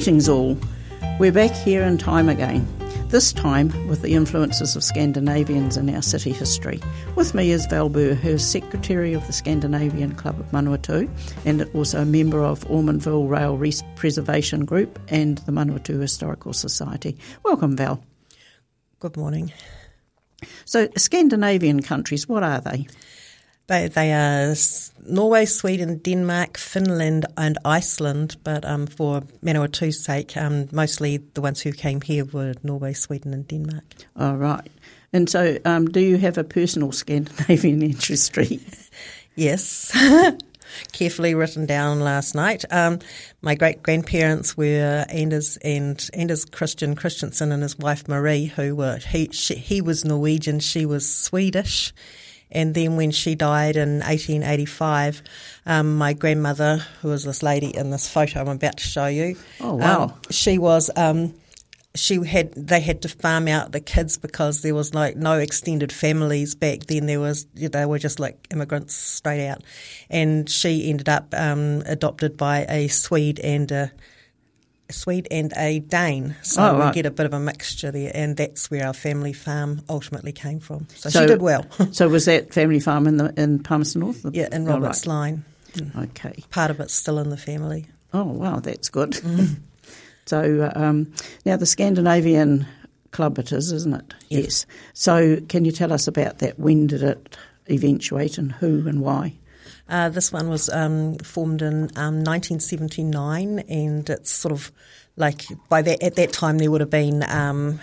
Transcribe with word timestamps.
Greetings 0.00 0.30
all. 0.30 0.56
We're 1.18 1.30
back 1.30 1.50
here 1.50 1.82
in 1.82 1.98
time 1.98 2.30
again, 2.30 2.66
this 3.08 3.34
time 3.34 3.86
with 3.86 4.00
the 4.00 4.14
influences 4.14 4.74
of 4.74 4.82
Scandinavians 4.82 5.76
in 5.76 5.94
our 5.94 6.00
city 6.00 6.32
history. 6.32 6.80
With 7.16 7.34
me 7.34 7.50
is 7.50 7.66
Val 7.66 7.90
Burr, 7.90 8.18
is 8.22 8.42
Secretary 8.42 9.12
of 9.12 9.26
the 9.26 9.34
Scandinavian 9.34 10.14
Club 10.14 10.40
of 10.40 10.50
Manawatu 10.52 11.06
and 11.44 11.68
also 11.74 12.00
a 12.00 12.06
member 12.06 12.42
of 12.42 12.66
Ormondville 12.68 13.28
Rail 13.28 13.58
Res- 13.58 13.84
Preservation 13.94 14.64
Group 14.64 14.98
and 15.08 15.36
the 15.36 15.52
Manawatu 15.52 16.00
Historical 16.00 16.54
Society. 16.54 17.18
Welcome, 17.44 17.76
Val. 17.76 18.02
Good 19.00 19.18
morning. 19.18 19.52
So, 20.64 20.88
Scandinavian 20.96 21.82
countries, 21.82 22.26
what 22.26 22.42
are 22.42 22.62
they? 22.62 22.86
They, 23.70 23.86
they 23.86 24.12
are 24.12 24.52
Norway, 25.06 25.44
Sweden, 25.44 25.98
Denmark, 25.98 26.58
Finland, 26.58 27.26
and 27.36 27.56
Iceland. 27.64 28.36
But 28.42 28.64
um, 28.64 28.88
for 28.88 29.20
Manawatu's 29.44 30.04
sake, 30.04 30.36
um, 30.36 30.66
mostly 30.72 31.18
the 31.34 31.40
ones 31.40 31.60
who 31.60 31.70
came 31.70 32.00
here 32.00 32.24
were 32.24 32.54
Norway, 32.64 32.94
Sweden, 32.94 33.32
and 33.32 33.46
Denmark. 33.46 33.84
All 34.16 34.34
right. 34.34 34.68
And 35.12 35.30
so, 35.30 35.56
um, 35.64 35.86
do 35.86 36.00
you 36.00 36.18
have 36.18 36.36
a 36.36 36.42
personal 36.42 36.90
Scandinavian 36.90 37.80
ancestry? 37.84 38.58
yes. 39.36 39.96
Carefully 40.92 41.36
written 41.36 41.64
down 41.64 42.00
last 42.00 42.34
night. 42.34 42.64
Um, 42.72 42.98
my 43.40 43.54
great 43.54 43.84
grandparents 43.84 44.56
were 44.56 45.06
Anders 45.08 45.58
and 45.58 46.10
Anders 46.12 46.44
Christian 46.44 46.96
Christensen 46.96 47.52
and 47.52 47.62
his 47.62 47.78
wife 47.78 48.08
Marie, 48.08 48.46
who 48.46 48.74
were 48.74 48.98
he 48.98 49.28
she, 49.30 49.54
he 49.54 49.80
was 49.80 50.04
Norwegian, 50.04 50.58
she 50.58 50.86
was 50.86 51.08
Swedish 51.08 51.92
and 52.52 52.74
then 52.74 52.96
when 52.96 53.10
she 53.10 53.34
died 53.34 53.76
in 53.76 54.00
1885, 54.00 55.22
um, 55.66 55.96
my 55.96 56.12
grandmother, 56.12 56.78
who 57.00 57.08
was 57.08 57.24
this 57.24 57.42
lady 57.42 57.74
in 57.74 57.90
this 57.90 58.08
photo 58.08 58.40
I'm 58.40 58.48
about 58.48 58.78
to 58.78 58.84
show 58.84 59.06
you, 59.06 59.36
oh 59.60 59.74
wow, 59.74 60.02
um, 60.04 60.14
she 60.30 60.58
was. 60.58 60.90
Um, 60.96 61.34
she 61.96 62.24
had 62.24 62.52
they 62.52 62.80
had 62.80 63.02
to 63.02 63.08
farm 63.08 63.48
out 63.48 63.72
the 63.72 63.80
kids 63.80 64.16
because 64.16 64.62
there 64.62 64.74
was 64.74 64.94
like 64.94 65.16
no 65.16 65.38
extended 65.38 65.92
families 65.92 66.54
back 66.54 66.84
then. 66.84 67.06
There 67.06 67.18
was 67.18 67.46
they 67.46 67.84
were 67.84 67.98
just 67.98 68.20
like 68.20 68.46
immigrants 68.52 68.94
straight 68.94 69.48
out, 69.48 69.64
and 70.08 70.48
she 70.48 70.88
ended 70.88 71.08
up 71.08 71.34
um, 71.34 71.82
adopted 71.86 72.36
by 72.36 72.64
a 72.68 72.86
Swede 72.86 73.40
and 73.40 73.72
a 73.72 73.92
Swede 74.92 75.28
and 75.30 75.52
a 75.56 75.80
Dane. 75.80 76.36
So 76.42 76.62
oh, 76.62 76.78
right. 76.78 76.88
we 76.88 76.94
get 76.94 77.06
a 77.06 77.10
bit 77.10 77.26
of 77.26 77.32
a 77.32 77.40
mixture 77.40 77.90
there, 77.90 78.10
and 78.14 78.36
that's 78.36 78.70
where 78.70 78.86
our 78.86 78.92
family 78.92 79.32
farm 79.32 79.82
ultimately 79.88 80.32
came 80.32 80.60
from. 80.60 80.86
So, 80.94 81.10
so 81.10 81.20
she 81.20 81.26
did 81.26 81.42
well. 81.42 81.66
so 81.92 82.08
was 82.08 82.24
that 82.26 82.52
family 82.52 82.80
farm 82.80 83.06
in 83.06 83.16
the 83.16 83.32
in 83.36 83.62
Palmerston 83.62 84.00
North? 84.00 84.24
Yeah, 84.32 84.48
in 84.52 84.64
Roberts 84.64 85.06
oh, 85.06 85.10
right. 85.10 85.16
Line. 85.16 85.44
Okay. 85.96 86.42
Part 86.50 86.70
of 86.70 86.80
it's 86.80 86.94
still 86.94 87.18
in 87.18 87.30
the 87.30 87.36
family. 87.36 87.86
Oh 88.12 88.24
wow, 88.24 88.60
that's 88.60 88.88
good. 88.88 89.12
Mm. 89.20 89.56
so 90.26 90.70
um, 90.76 91.12
now 91.44 91.56
the 91.56 91.66
Scandinavian 91.66 92.66
club 93.10 93.38
it 93.38 93.50
is, 93.52 93.72
isn't 93.72 93.94
it? 93.94 94.14
Yes. 94.28 94.42
yes. 94.42 94.66
So 94.92 95.40
can 95.48 95.64
you 95.64 95.72
tell 95.72 95.92
us 95.92 96.06
about 96.06 96.38
that? 96.38 96.58
When 96.58 96.86
did 96.86 97.02
it 97.02 97.36
eventuate, 97.68 98.38
and 98.38 98.52
who 98.52 98.86
and 98.86 99.00
why? 99.00 99.34
Uh, 99.90 100.08
this 100.08 100.32
one 100.32 100.48
was 100.48 100.68
um, 100.70 101.16
formed 101.18 101.62
in 101.62 101.90
um, 101.96 102.22
1979, 102.22 103.58
and 103.68 104.08
it's 104.08 104.30
sort 104.30 104.52
of 104.52 104.70
like 105.16 105.42
by 105.68 105.82
that 105.82 106.02
at 106.02 106.14
that 106.14 106.32
time 106.32 106.58
there 106.58 106.70
would 106.70 106.80
have 106.80 106.90
been 106.90 107.24
um, 107.28 107.80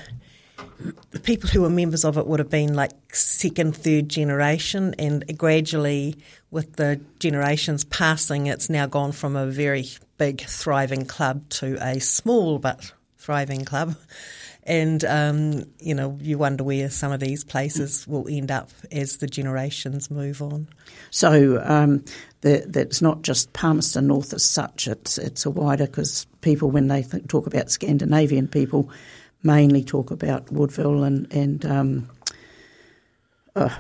people 1.24 1.50
who 1.50 1.62
were 1.62 1.70
members 1.70 2.06
of 2.06 2.18
it 2.18 2.26
would 2.26 2.40
have 2.40 2.50
been 2.50 2.74
like 2.74 2.94
second, 3.14 3.76
third 3.76 4.10
generation, 4.10 4.96
and 4.98 5.38
gradually 5.38 6.16
with 6.52 6.78
the 6.78 7.00
generations 7.20 7.84
passing, 7.84 8.48
it's 8.48 8.70
now 8.70 8.86
gone 8.86 9.12
from 9.12 9.36
a 9.36 9.46
very 9.46 9.86
big, 10.18 10.42
thriving 10.42 11.06
club 11.06 11.48
to 11.50 11.78
a 11.86 12.00
small 12.00 12.60
but 12.60 12.94
thriving 13.18 13.66
club. 13.66 13.96
And, 14.68 15.06
um, 15.06 15.64
you 15.80 15.96
know, 15.96 16.18
you 16.22 16.38
wonder 16.38 16.62
where 16.62 16.90
some 16.90 17.14
of 17.14 17.22
these 17.22 17.46
places 17.46 18.06
will 18.06 18.28
end 18.30 18.52
up 18.52 18.70
as 18.92 19.18
the 19.18 19.28
generations 19.28 20.12
move 20.12 20.42
on. 20.42 20.68
So 21.10 21.64
um, 21.64 22.04
the, 22.42 22.66
that's 22.68 23.02
not 23.02 23.22
just 23.22 23.54
Palmerston 23.54 24.08
North 24.08 24.34
as 24.34 24.44
such, 24.44 24.90
it's, 24.90 25.18
it's 25.18 25.46
a 25.46 25.50
wider, 25.50 25.86
because 25.86 26.28
people, 26.42 26.70
when 26.70 26.90
they 26.90 27.02
think, 27.02 27.30
talk 27.30 27.48
about 27.48 27.72
Scandinavian 27.72 28.50
people, 28.50 28.90
mainly 29.42 29.86
talk 29.86 30.12
about 30.12 30.52
Woodville 30.52 31.04
and, 31.04 31.34
and 31.34 31.66
um, 31.66 32.10
uh, 33.56 33.74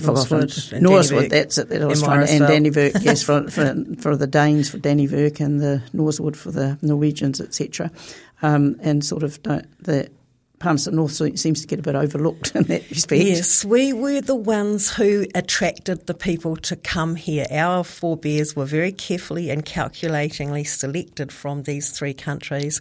Norsewood, 0.00 0.82
Norsewood, 0.82 1.30
that's 1.30 1.58
it. 1.58 1.68
That 1.68 1.82
I 1.82 1.86
was 1.86 2.02
trying 2.02 2.26
to, 2.26 2.32
and 2.32 2.44
Dannevirke, 2.44 3.04
yes, 3.04 3.22
for, 3.28 3.48
for, 3.50 3.74
for 4.00 4.16
the 4.16 4.26
Danes 4.26 4.70
for 4.70 4.78
Dannevirke 4.78 5.40
and 5.40 5.60
the 5.60 5.82
Norsewood 5.92 6.36
for 6.36 6.50
the 6.50 6.78
Norwegians, 6.82 7.40
etc 7.40 7.90
um, 8.42 8.76
and 8.80 9.04
sort 9.04 9.22
of 9.22 9.42
the 9.42 10.10
Palmerston 10.62 10.94
North 10.94 11.12
seems 11.12 11.60
to 11.60 11.66
get 11.66 11.80
a 11.80 11.82
bit 11.82 11.96
overlooked 11.96 12.52
in 12.54 12.62
that 12.64 12.88
respect. 12.88 13.24
Yes, 13.24 13.64
we 13.64 13.92
were 13.92 14.20
the 14.20 14.36
ones 14.36 14.94
who 14.94 15.26
attracted 15.34 16.06
the 16.06 16.14
people 16.14 16.56
to 16.56 16.76
come 16.76 17.16
here. 17.16 17.46
Our 17.50 17.82
forebears 17.82 18.54
were 18.54 18.64
very 18.64 18.92
carefully 18.92 19.50
and 19.50 19.64
calculatingly 19.64 20.62
selected 20.64 21.32
from 21.32 21.64
these 21.64 21.90
three 21.90 22.14
countries 22.14 22.80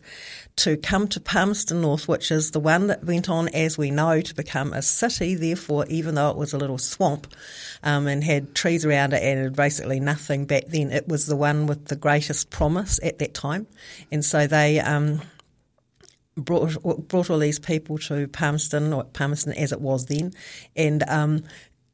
to 0.57 0.77
come 0.77 1.07
to 1.07 1.19
Palmerston 1.19 1.81
North, 1.81 2.07
which 2.07 2.29
is 2.29 2.51
the 2.51 2.59
one 2.59 2.85
that 2.87 3.03
went 3.03 3.29
on, 3.29 3.47
as 3.49 3.79
we 3.79 3.89
know, 3.89 4.21
to 4.21 4.35
become 4.35 4.73
a 4.73 4.83
city. 4.83 5.33
Therefore, 5.33 5.85
even 5.89 6.13
though 6.13 6.29
it 6.29 6.37
was 6.37 6.53
a 6.53 6.57
little 6.57 6.77
swamp 6.77 7.33
um, 7.81 8.05
and 8.05 8.23
had 8.23 8.53
trees 8.53 8.85
around 8.85 9.13
it 9.13 9.23
and 9.23 9.55
basically 9.55 9.99
nothing 9.99 10.45
back 10.45 10.67
then, 10.67 10.91
it 10.91 11.07
was 11.07 11.25
the 11.25 11.35
one 11.35 11.65
with 11.65 11.87
the 11.87 11.95
greatest 11.95 12.51
promise 12.51 12.99
at 13.01 13.17
that 13.19 13.33
time. 13.33 13.65
And 14.11 14.23
so 14.23 14.45
they. 14.45 14.79
Um, 14.79 15.21
brought 16.43 17.07
brought 17.07 17.29
all 17.29 17.39
these 17.39 17.59
people 17.59 17.97
to 17.99 18.27
Palmerston 18.27 18.93
or 18.93 19.03
Palmerston 19.05 19.53
as 19.53 19.71
it 19.71 19.81
was 19.81 20.05
then, 20.07 20.33
and 20.75 21.03
um, 21.07 21.43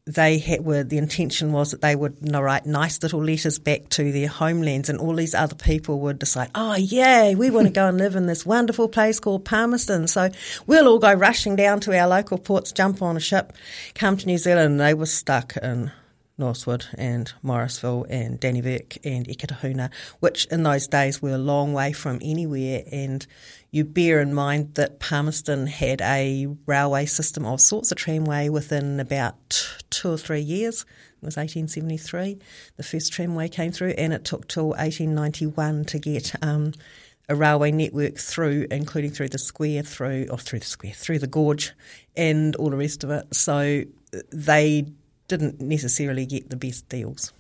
they 0.08 0.38
had, 0.40 0.64
were 0.64 0.84
the 0.84 0.98
intention 0.98 1.52
was 1.52 1.72
that 1.72 1.82
they 1.82 1.96
would 1.96 2.18
write 2.34 2.66
nice 2.66 3.04
little 3.04 3.22
letters 3.22 3.60
back 3.60 3.90
to 3.90 4.12
their 4.12 4.30
homelands, 4.30 4.90
and 4.90 5.00
all 5.00 5.14
these 5.14 5.36
other 5.36 5.56
people 5.56 6.00
would 6.00 6.18
decide, 6.18 6.50
oh 6.56 6.76
yay, 6.76 7.36
we 7.36 7.50
want 7.50 7.68
to 7.68 7.74
go 7.74 7.88
and 7.88 7.98
live 7.98 8.16
in 8.16 8.26
this 8.26 8.46
wonderful 8.46 8.88
place 8.88 9.20
called 9.20 9.44
Palmerston. 9.44 10.08
So 10.08 10.30
we'll 10.66 10.88
all 10.88 11.00
go 11.00 11.14
rushing 11.14 11.56
down 11.56 11.82
to 11.82 12.00
our 12.00 12.08
local 12.08 12.38
ports, 12.38 12.72
jump 12.72 13.02
on 13.02 13.18
a 13.18 13.20
ship, 13.20 13.54
come 13.96 14.16
to 14.18 14.26
New 14.26 14.38
Zealand. 14.38 14.72
And 14.72 14.80
they 14.80 14.94
were 14.94 15.06
stuck 15.06 15.58
in 15.58 15.92
Norsewood 16.38 16.86
and 16.98 17.32
Morrisville 17.42 18.06
and 18.10 18.40
Dannevirke 18.40 18.98
and 19.04 19.28
Eketahuna, 19.28 19.90
which 20.20 20.46
in 20.46 20.64
those 20.64 20.88
days 20.88 21.22
were 21.22 21.34
a 21.34 21.38
long 21.38 21.74
way 21.74 21.92
from 21.92 22.20
anywhere. 22.22 22.84
And 22.92 23.26
you 23.72 23.84
bear 23.84 24.22
in 24.22 24.34
mind 24.34 24.76
that 24.76 25.00
Palmerston 25.00 25.68
had 25.68 26.02
a 26.02 26.48
railway 26.66 27.06
system 27.06 27.46
of 27.46 27.60
sorts, 27.60 27.92
a 27.92 27.96
tramway, 27.96 28.50
within 28.50 29.00
about 29.00 29.78
two 29.90 30.12
or 30.12 30.18
three 30.18 30.42
years. 30.42 30.82
It 31.22 31.26
was 31.26 31.38
1873. 31.38 32.38
The 32.78 32.84
first 32.84 33.12
tramway 33.12 33.50
came 33.50 33.72
through, 33.72 33.96
and 33.98 34.14
it 34.14 34.24
took 34.24 34.48
till 34.48 34.70
1891 34.70 35.86
to 35.86 36.00
get 36.00 36.36
um, 36.44 36.74
a 37.28 37.36
railway 37.36 37.72
network 37.72 38.18
through, 38.18 38.68
including 38.70 39.12
through 39.12 39.30
the 39.30 39.40
square, 39.40 39.82
through 39.82 40.28
or 40.30 40.38
through 40.38 40.60
the 40.60 40.66
square, 40.66 40.94
through 40.94 41.20
the 41.20 41.28
gorge, 41.28 41.74
and 42.16 42.56
all 42.56 42.70
the 42.70 42.78
rest 42.78 43.04
of 43.04 43.10
it. 43.10 43.34
So 43.34 43.84
they 44.32 44.86
didn't 45.28 45.60
necessarily 45.62 46.26
get 46.26 46.50
the 46.50 46.56
best 46.56 46.88
deals. 46.90 47.34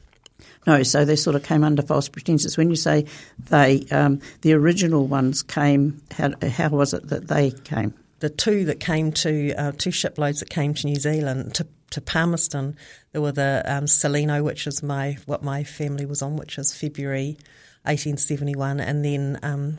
No, 0.65 0.83
so 0.83 1.05
they 1.05 1.15
sort 1.15 1.35
of 1.35 1.43
came 1.43 1.63
under 1.63 1.81
false 1.81 2.09
pretenses. 2.09 2.57
When 2.57 2.69
you 2.69 2.75
say 2.75 3.05
they, 3.49 3.85
um, 3.91 4.19
the 4.41 4.53
original 4.53 5.07
ones 5.07 5.41
came, 5.41 6.01
how, 6.11 6.33
how 6.47 6.69
was 6.69 6.93
it 6.93 7.07
that 7.07 7.27
they 7.27 7.51
came? 7.51 7.93
The 8.19 8.29
two 8.29 8.65
that 8.65 8.79
came 8.79 9.11
to, 9.13 9.53
uh, 9.55 9.71
two 9.77 9.91
shiploads 9.91 10.39
that 10.39 10.49
came 10.49 10.73
to 10.73 10.87
New 10.87 10.95
Zealand, 10.95 11.55
to, 11.55 11.67
to 11.91 12.01
Palmerston, 12.01 12.75
there 13.11 13.21
were 13.21 13.31
the 13.31 13.63
um, 13.65 13.85
Celaeno, 13.85 14.43
which 14.43 14.67
is 14.67 14.83
my 14.83 15.17
what 15.25 15.43
my 15.43 15.63
family 15.63 16.05
was 16.05 16.21
on, 16.21 16.35
which 16.35 16.57
is 16.57 16.73
February 16.73 17.37
1871, 17.83 18.79
and 18.79 19.05
then 19.05 19.39
um, 19.43 19.77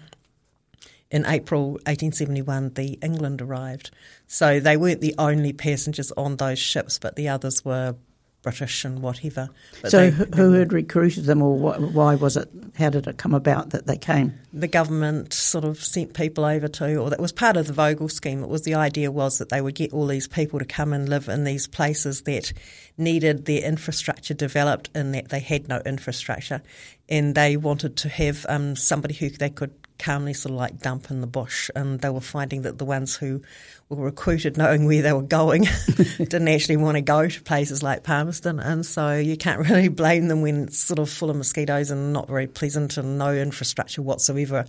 in 1.11 1.25
April 1.27 1.73
1871, 1.87 2.75
the 2.75 2.99
England 3.03 3.41
arrived. 3.41 3.91
So 4.27 4.61
they 4.61 4.77
weren't 4.77 5.01
the 5.01 5.15
only 5.19 5.53
passengers 5.53 6.13
on 6.13 6.37
those 6.37 6.59
ships, 6.59 6.99
but 6.99 7.17
the 7.17 7.29
others 7.29 7.65
were 7.65 7.97
British 8.43 8.85
and 8.85 9.03
whatever. 9.03 9.49
But 9.83 9.91
so, 9.91 10.11
they, 10.11 10.37
who 10.37 10.53
had 10.53 10.73
recruited 10.73 11.25
them, 11.25 11.43
or 11.43 11.57
why 11.57 12.15
was 12.15 12.37
it? 12.37 12.49
How 12.77 12.89
did 12.89 13.07
it 13.07 13.19
come 13.19 13.35
about 13.35 13.71
that 13.71 13.87
they 13.87 13.97
came? 13.97 14.39
The 14.53 14.69
government 14.69 15.33
sort 15.33 15.65
of 15.65 15.83
sent 15.83 16.15
people 16.15 16.45
over 16.45 16.69
to, 16.69 16.97
or 16.97 17.11
that 17.11 17.21
was 17.21 17.33
part 17.33 17.57
of 17.57 17.67
the 17.67 17.73
Vogel 17.73 18.09
scheme. 18.09 18.43
It 18.43 18.49
was 18.49 18.63
the 18.63 18.75
idea 18.75 19.11
was 19.11 19.39
that 19.39 19.49
they 19.49 19.61
would 19.61 19.75
get 19.75 19.93
all 19.93 20.07
these 20.07 20.29
people 20.29 20.59
to 20.61 20.65
come 20.65 20.93
and 20.93 21.09
live 21.09 21.29
in 21.29 21.45
these 21.45 21.67
places 21.67 22.23
that 22.23 22.53
needed 22.97 23.47
their 23.47 23.63
infrastructure 23.65 24.35
developed, 24.35 24.89
and 24.95 25.15
that 25.15 25.31
they 25.31 25.41
had 25.41 25.69
no 25.69 25.83
infrastructure, 25.85 26.63
and 27.09 27.35
they 27.35 27.57
wanted 27.57 27.97
to 27.97 28.09
have 28.09 28.47
um, 28.49 28.77
somebody 28.77 29.15
who 29.15 29.31
they 29.31 29.51
could 29.51 29.75
calmly 29.99 30.33
sort 30.33 30.53
of 30.53 30.57
like 30.57 30.81
dump 30.81 31.11
in 31.11 31.21
the 31.21 31.27
bush. 31.27 31.71
And 31.75 32.01
they 32.01 32.11
were 32.11 32.21
finding 32.21 32.63
that 32.63 32.79
the 32.79 32.85
ones 32.85 33.17
who 33.17 33.43
were 33.89 34.05
recruited 34.05 34.57
knowing 34.57 34.87
where 34.87 35.03
they 35.03 35.13
were 35.13 35.23
going 35.23 35.67
didn't 36.19 36.49
actually 36.49 36.77
want 36.77 36.97
to 36.97 37.01
go 37.01 37.29
to 37.29 37.43
places 37.43 37.83
like 37.83 38.03
Palmerston. 38.03 38.61
And 38.61 38.85
so 38.85 39.17
you 39.17 39.37
can't 39.37 39.61
really 39.69 39.89
blame 39.89 40.29
them 40.29 40.43
when 40.43 40.65
it's 40.65 40.79
sort 40.79 40.99
of 40.99 41.11
full 41.11 41.31
of 41.31 41.37
mosquitoes 41.37 41.91
and 41.91 42.13
not 42.13 42.29
very 42.29 42.47
pleasant 42.47 42.97
and 42.97 43.19
no 43.19 43.35
infrastructure 43.35 44.03
whatsoever. 44.03 44.65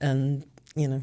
And, 0.00 0.44
you 0.74 0.88
know. 0.88 1.02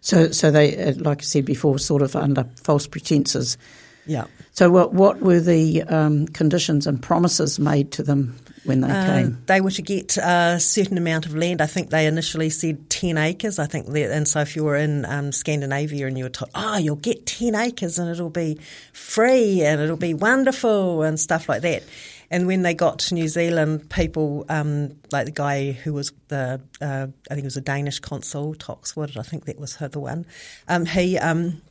So, 0.00 0.30
so 0.30 0.50
they, 0.50 0.76
uh, 0.76 0.94
like 0.96 1.20
I 1.20 1.24
said 1.24 1.44
before, 1.44 1.78
sort 1.78 2.02
of 2.02 2.14
under 2.14 2.44
false 2.62 2.86
pretences. 2.86 3.58
Yeah. 4.06 4.26
So, 4.52 4.70
what 4.70 4.94
what 4.94 5.20
were 5.20 5.40
the 5.40 5.82
um, 5.82 6.28
conditions 6.28 6.86
and 6.86 7.02
promises 7.02 7.58
made 7.58 7.92
to 7.92 8.02
them 8.02 8.38
when 8.66 8.80
they 8.82 8.90
uh, 8.90 9.06
came? 9.06 9.42
They 9.46 9.60
were 9.60 9.70
to 9.70 9.82
get 9.82 10.16
a 10.16 10.58
certain 10.60 10.98
amount 10.98 11.26
of 11.26 11.34
land. 11.34 11.60
I 11.60 11.66
think 11.66 11.90
they 11.90 12.06
initially 12.06 12.50
said 12.50 12.90
10 12.90 13.16
acres. 13.18 13.58
I 13.58 13.66
think, 13.66 13.88
and 13.88 14.28
so 14.28 14.40
if 14.40 14.56
you 14.56 14.64
were 14.64 14.76
in 14.76 15.04
um, 15.04 15.32
Scandinavia 15.32 16.06
and 16.06 16.18
you 16.18 16.24
were 16.24 16.30
told, 16.30 16.50
oh, 16.54 16.78
you'll 16.78 16.96
get 16.96 17.26
10 17.26 17.54
acres 17.54 17.98
and 17.98 18.10
it'll 18.10 18.30
be 18.30 18.58
free 18.92 19.62
and 19.62 19.80
it'll 19.80 19.96
be 19.96 20.14
wonderful 20.14 21.02
and 21.02 21.18
stuff 21.18 21.48
like 21.48 21.62
that. 21.62 21.82
And 22.30 22.46
when 22.46 22.62
they 22.62 22.74
got 22.74 22.98
to 23.00 23.14
New 23.14 23.28
Zealand, 23.28 23.88
people 23.88 24.44
um, 24.48 24.96
like 25.12 25.26
the 25.26 25.32
guy 25.32 25.72
who 25.72 25.92
was 25.92 26.12
the, 26.28 26.60
uh, 26.80 27.06
I 27.30 27.34
think 27.34 27.44
it 27.44 27.44
was 27.44 27.56
a 27.56 27.60
Danish 27.60 28.00
consul, 28.00 28.54
Toxward, 28.54 29.16
I 29.16 29.22
think 29.22 29.44
that 29.44 29.60
was 29.60 29.76
her, 29.76 29.88
the 29.88 30.00
one, 30.00 30.26
um, 30.68 30.86
he 30.86 31.18
um, 31.18 31.62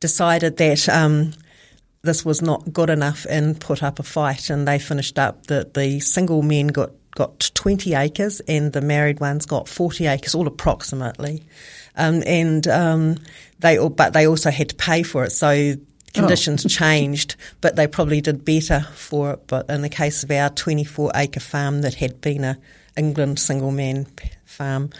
decided 0.00 0.56
that 0.56 0.88
um, 0.88 1.32
this 2.02 2.24
was 2.24 2.40
not 2.40 2.72
good 2.72 2.90
enough 2.90 3.26
and 3.28 3.60
put 3.60 3.82
up 3.82 3.98
a 3.98 4.02
fight. 4.02 4.50
And 4.50 4.66
they 4.66 4.78
finished 4.78 5.18
up 5.18 5.46
that 5.46 5.74
the 5.74 6.00
single 6.00 6.42
men 6.42 6.68
got, 6.68 6.90
got 7.14 7.50
20 7.54 7.94
acres 7.94 8.40
and 8.48 8.72
the 8.72 8.80
married 8.80 9.20
ones 9.20 9.46
got 9.46 9.68
40 9.68 10.06
acres, 10.06 10.34
all 10.34 10.46
approximately. 10.46 11.44
Um, 11.96 12.22
and 12.26 12.66
um, 12.68 13.16
they, 13.58 13.76
but 13.88 14.12
they 14.12 14.26
also 14.26 14.50
had 14.50 14.70
to 14.70 14.74
pay 14.76 15.02
for 15.02 15.24
it. 15.24 15.30
So 15.30 15.74
conditions 16.14 16.64
oh. 16.64 16.68
changed, 16.70 17.36
but 17.60 17.76
they 17.76 17.86
probably 17.86 18.20
did 18.20 18.44
better 18.44 18.80
for 18.94 19.32
it. 19.32 19.46
But 19.46 19.68
in 19.68 19.82
the 19.82 19.88
case 19.88 20.22
of 20.22 20.30
our 20.30 20.48
24 20.50 21.12
acre 21.14 21.40
farm 21.40 21.82
that 21.82 21.94
had 21.94 22.20
been 22.20 22.44
a 22.44 22.58
England 22.96 23.38
single 23.38 23.70
man 23.70 24.06
farm, 24.46 24.90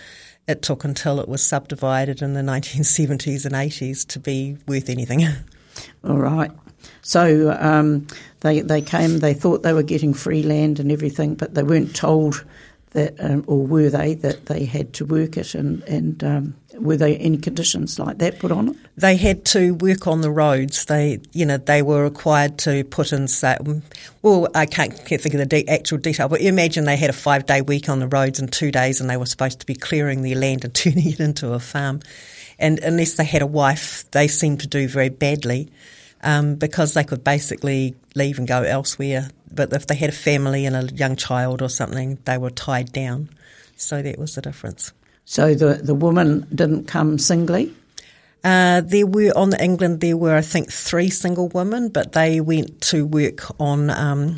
it 0.47 0.62
took 0.62 0.85
until 0.85 1.20
it 1.20 1.29
was 1.29 1.43
subdivided 1.43 2.23
in 2.23 2.35
the 2.35 2.41
1970s 2.41 3.47
and 3.47 3.55
80s 3.55 4.06
to 4.08 4.19
be 4.19 4.58
worth 4.67 4.88
anything. 4.88 5.25
All 6.05 6.19
right. 6.19 6.50
So 7.03 7.56
um, 7.59 8.06
they 8.41 8.61
they 8.61 8.82
came. 8.82 9.19
They 9.19 9.35
thought 9.35 9.62
they 9.62 9.73
were 9.73 9.82
getting 9.82 10.15
free 10.15 10.43
land 10.43 10.81
and 10.81 10.91
everything, 10.91 11.35
but 11.35 11.55
they 11.55 11.62
weren't 11.62 11.94
told 11.94 12.44
that, 12.93 13.15
um, 13.21 13.44
or 13.47 13.65
were 13.67 13.88
they 13.88 14.15
that 14.15 14.47
they 14.47 14.65
had 14.65 14.93
to 14.94 15.05
work 15.05 15.37
it? 15.37 15.55
And 15.55 15.82
and 15.85 16.25
um, 16.25 16.55
were 16.75 16.97
there 16.97 17.17
any 17.19 17.38
conditions 17.38 17.99
like 17.99 18.19
that 18.19 18.38
put 18.38 18.50
on 18.50 18.71
it? 18.71 18.77
They 18.97 19.17
had 19.17 19.44
to 19.47 19.75
work 19.75 20.06
on 20.06 20.21
the 20.21 20.31
roads. 20.31 20.87
They 20.87 21.21
you 21.32 21.47
know 21.47 21.56
they 21.56 21.82
were 21.82 22.03
required 22.03 22.59
to 22.61 22.85
put 22.85 23.12
in. 23.12 23.29
Well, 24.23 24.49
I 24.55 24.67
can't, 24.67 24.93
can't 25.05 25.21
think 25.21 25.35
of 25.35 25.41
the 25.41 25.47
de- 25.47 25.69
actual 25.69 25.99
detail, 25.99 26.29
but 26.29 26.41
you 26.41 26.49
imagine 26.49 26.85
they 26.85 26.97
had 26.97 27.11
a 27.11 27.15
five 27.15 27.47
day 27.47 27.61
week 27.62 27.88
on 27.88 28.00
the 28.00 28.09
roads 28.09 28.41
in 28.41 28.49
two 28.49 28.71
days, 28.71 29.00
and 29.00 29.09
they 29.09 29.17
were 29.17 29.26
supposed 29.26 29.61
to 29.61 29.67
be 29.67 29.75
clearing 29.75 30.23
their 30.23 30.37
land 30.37 30.65
and 30.65 30.75
turning 30.75 31.09
it 31.09 31.21
into 31.21 31.53
a 31.53 31.61
farm. 31.61 32.00
And 32.59 32.79
unless 32.81 33.15
they 33.15 33.25
had 33.25 33.41
a 33.41 33.47
wife, 33.47 34.11
they 34.11 34.29
seemed 34.29 34.61
to 34.61 34.67
do 34.67 34.87
very 34.87 35.09
badly 35.09 35.71
um, 36.23 36.57
because 36.57 36.95
they 36.95 37.05
could 37.05 37.25
basically 37.25 37.95
leave 38.15 38.39
and 38.39 38.47
go 38.47 38.63
elsewhere. 38.63 39.31
But 39.53 39.73
if 39.73 39.87
they 39.87 39.95
had 39.95 40.11
a 40.11 40.13
family 40.13 40.67
and 40.67 40.77
a 40.77 40.95
young 40.95 41.17
child 41.17 41.63
or 41.63 41.69
something, 41.69 42.19
they 42.25 42.39
were 42.39 42.51
tied 42.51 42.93
down. 42.93 43.31
So 43.77 44.03
that 44.03 44.19
was 44.19 44.35
the 44.35 44.43
difference. 44.43 44.93
So 45.25 45.55
the 45.55 45.75
the 45.75 45.95
woman 45.95 46.47
didn't 46.55 46.87
come 46.87 47.19
singly. 47.19 47.75
Uh, 48.43 48.81
there 48.81 49.07
were 49.07 49.33
on 49.37 49.51
the 49.51 49.63
England. 49.63 50.01
There 50.01 50.17
were 50.17 50.35
I 50.35 50.41
think 50.41 50.73
three 50.73 51.11
single 51.11 51.49
women, 51.49 51.89
but 51.89 52.13
they 52.13 52.41
went 52.41 52.81
to 52.83 53.07
work 53.07 53.61
on, 53.61 53.91
um, 53.91 54.37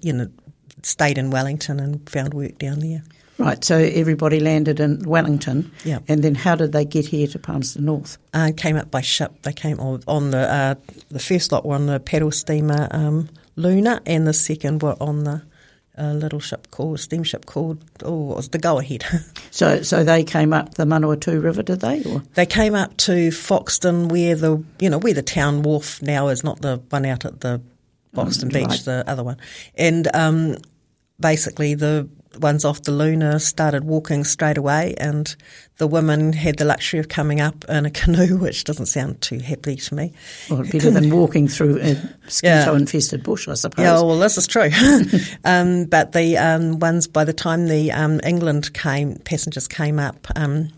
you 0.00 0.12
know, 0.12 0.28
stayed 0.82 1.18
in 1.18 1.30
Wellington 1.30 1.80
and 1.80 2.08
found 2.08 2.34
work 2.34 2.58
down 2.58 2.80
there. 2.80 3.02
Right, 3.36 3.64
so 3.64 3.76
everybody 3.78 4.38
landed 4.38 4.78
in 4.78 5.02
Wellington. 5.02 5.72
Yeah. 5.84 5.98
And 6.06 6.22
then 6.22 6.36
how 6.36 6.54
did 6.54 6.72
they 6.72 6.84
get 6.84 7.06
here 7.06 7.26
to 7.28 7.38
Palmerston 7.38 7.84
North? 7.84 8.16
Uh, 8.32 8.52
came 8.56 8.76
up 8.76 8.90
by 8.90 9.00
ship. 9.00 9.42
They 9.42 9.52
came 9.52 9.80
on, 9.80 10.02
on 10.06 10.30
the 10.30 10.50
uh, 10.50 10.74
the 11.10 11.18
first 11.18 11.50
lot 11.50 11.66
were 11.66 11.74
on 11.74 11.86
the 11.86 11.98
paddle 11.98 12.30
steamer 12.30 12.86
um, 12.92 13.28
Luna, 13.56 14.00
and 14.06 14.26
the 14.26 14.32
second 14.32 14.82
were 14.82 14.96
on 15.00 15.24
the 15.24 15.42
uh, 15.96 16.12
little 16.12 16.40
ship 16.40 16.70
called 16.70 16.98
steamship 16.98 17.46
called 17.46 17.84
oh 18.04 18.32
it 18.32 18.36
was 18.36 18.48
the 18.50 18.58
Go 18.58 18.78
Ahead. 18.78 19.04
so 19.50 19.82
so 19.82 20.04
they 20.04 20.22
came 20.22 20.52
up 20.52 20.74
the 20.74 20.84
Manawatu 20.84 21.42
River, 21.42 21.62
did 21.62 21.80
they? 21.80 22.04
Or? 22.04 22.22
They 22.34 22.46
came 22.46 22.74
up 22.74 22.96
to 22.98 23.30
Foxton, 23.30 24.08
where 24.10 24.36
the 24.36 24.62
you 24.78 24.90
know 24.90 24.98
where 24.98 25.14
the 25.14 25.22
town 25.22 25.62
wharf 25.62 26.00
now 26.02 26.28
is, 26.28 26.44
not 26.44 26.60
the 26.60 26.80
one 26.90 27.04
out 27.04 27.24
at 27.24 27.40
the 27.40 27.60
Foxton 28.14 28.50
mm, 28.50 28.54
Beach, 28.54 28.68
right. 28.68 28.84
the 28.84 29.04
other 29.08 29.24
one, 29.24 29.38
and 29.74 30.08
um, 30.14 30.56
basically 31.18 31.74
the 31.74 32.08
ones 32.38 32.64
off 32.64 32.82
the 32.82 32.92
Luna 32.92 33.40
started 33.40 33.84
walking 33.84 34.24
straight 34.24 34.58
away, 34.58 34.94
and 34.98 35.34
the 35.78 35.86
women 35.86 36.32
had 36.32 36.58
the 36.58 36.64
luxury 36.64 37.00
of 37.00 37.08
coming 37.08 37.40
up 37.40 37.64
in 37.68 37.86
a 37.86 37.90
canoe, 38.00 38.36
which 38.36 38.64
doesn't 38.64 38.86
sound 38.86 39.20
too 39.20 39.38
happy 39.38 39.76
to 39.76 39.94
me. 39.94 40.12
Well, 40.50 40.62
better 40.62 40.90
than 40.90 41.10
walking 41.10 41.48
through 41.48 41.80
a 41.80 41.96
mosquito-infested 42.24 43.20
yeah. 43.20 43.24
bush, 43.24 43.48
I 43.48 43.54
suppose. 43.54 43.84
Yeah, 43.84 44.00
well, 44.00 44.18
this 44.18 44.38
is 44.38 44.46
true. 44.46 44.70
um, 45.44 45.86
but 45.86 46.12
the 46.12 46.36
um, 46.38 46.78
ones, 46.78 47.06
by 47.06 47.24
the 47.24 47.32
time 47.32 47.68
the 47.68 47.92
um, 47.92 48.20
England 48.24 48.72
came, 48.74 49.16
passengers 49.16 49.68
came 49.68 49.98
up, 49.98 50.26
um, 50.36 50.70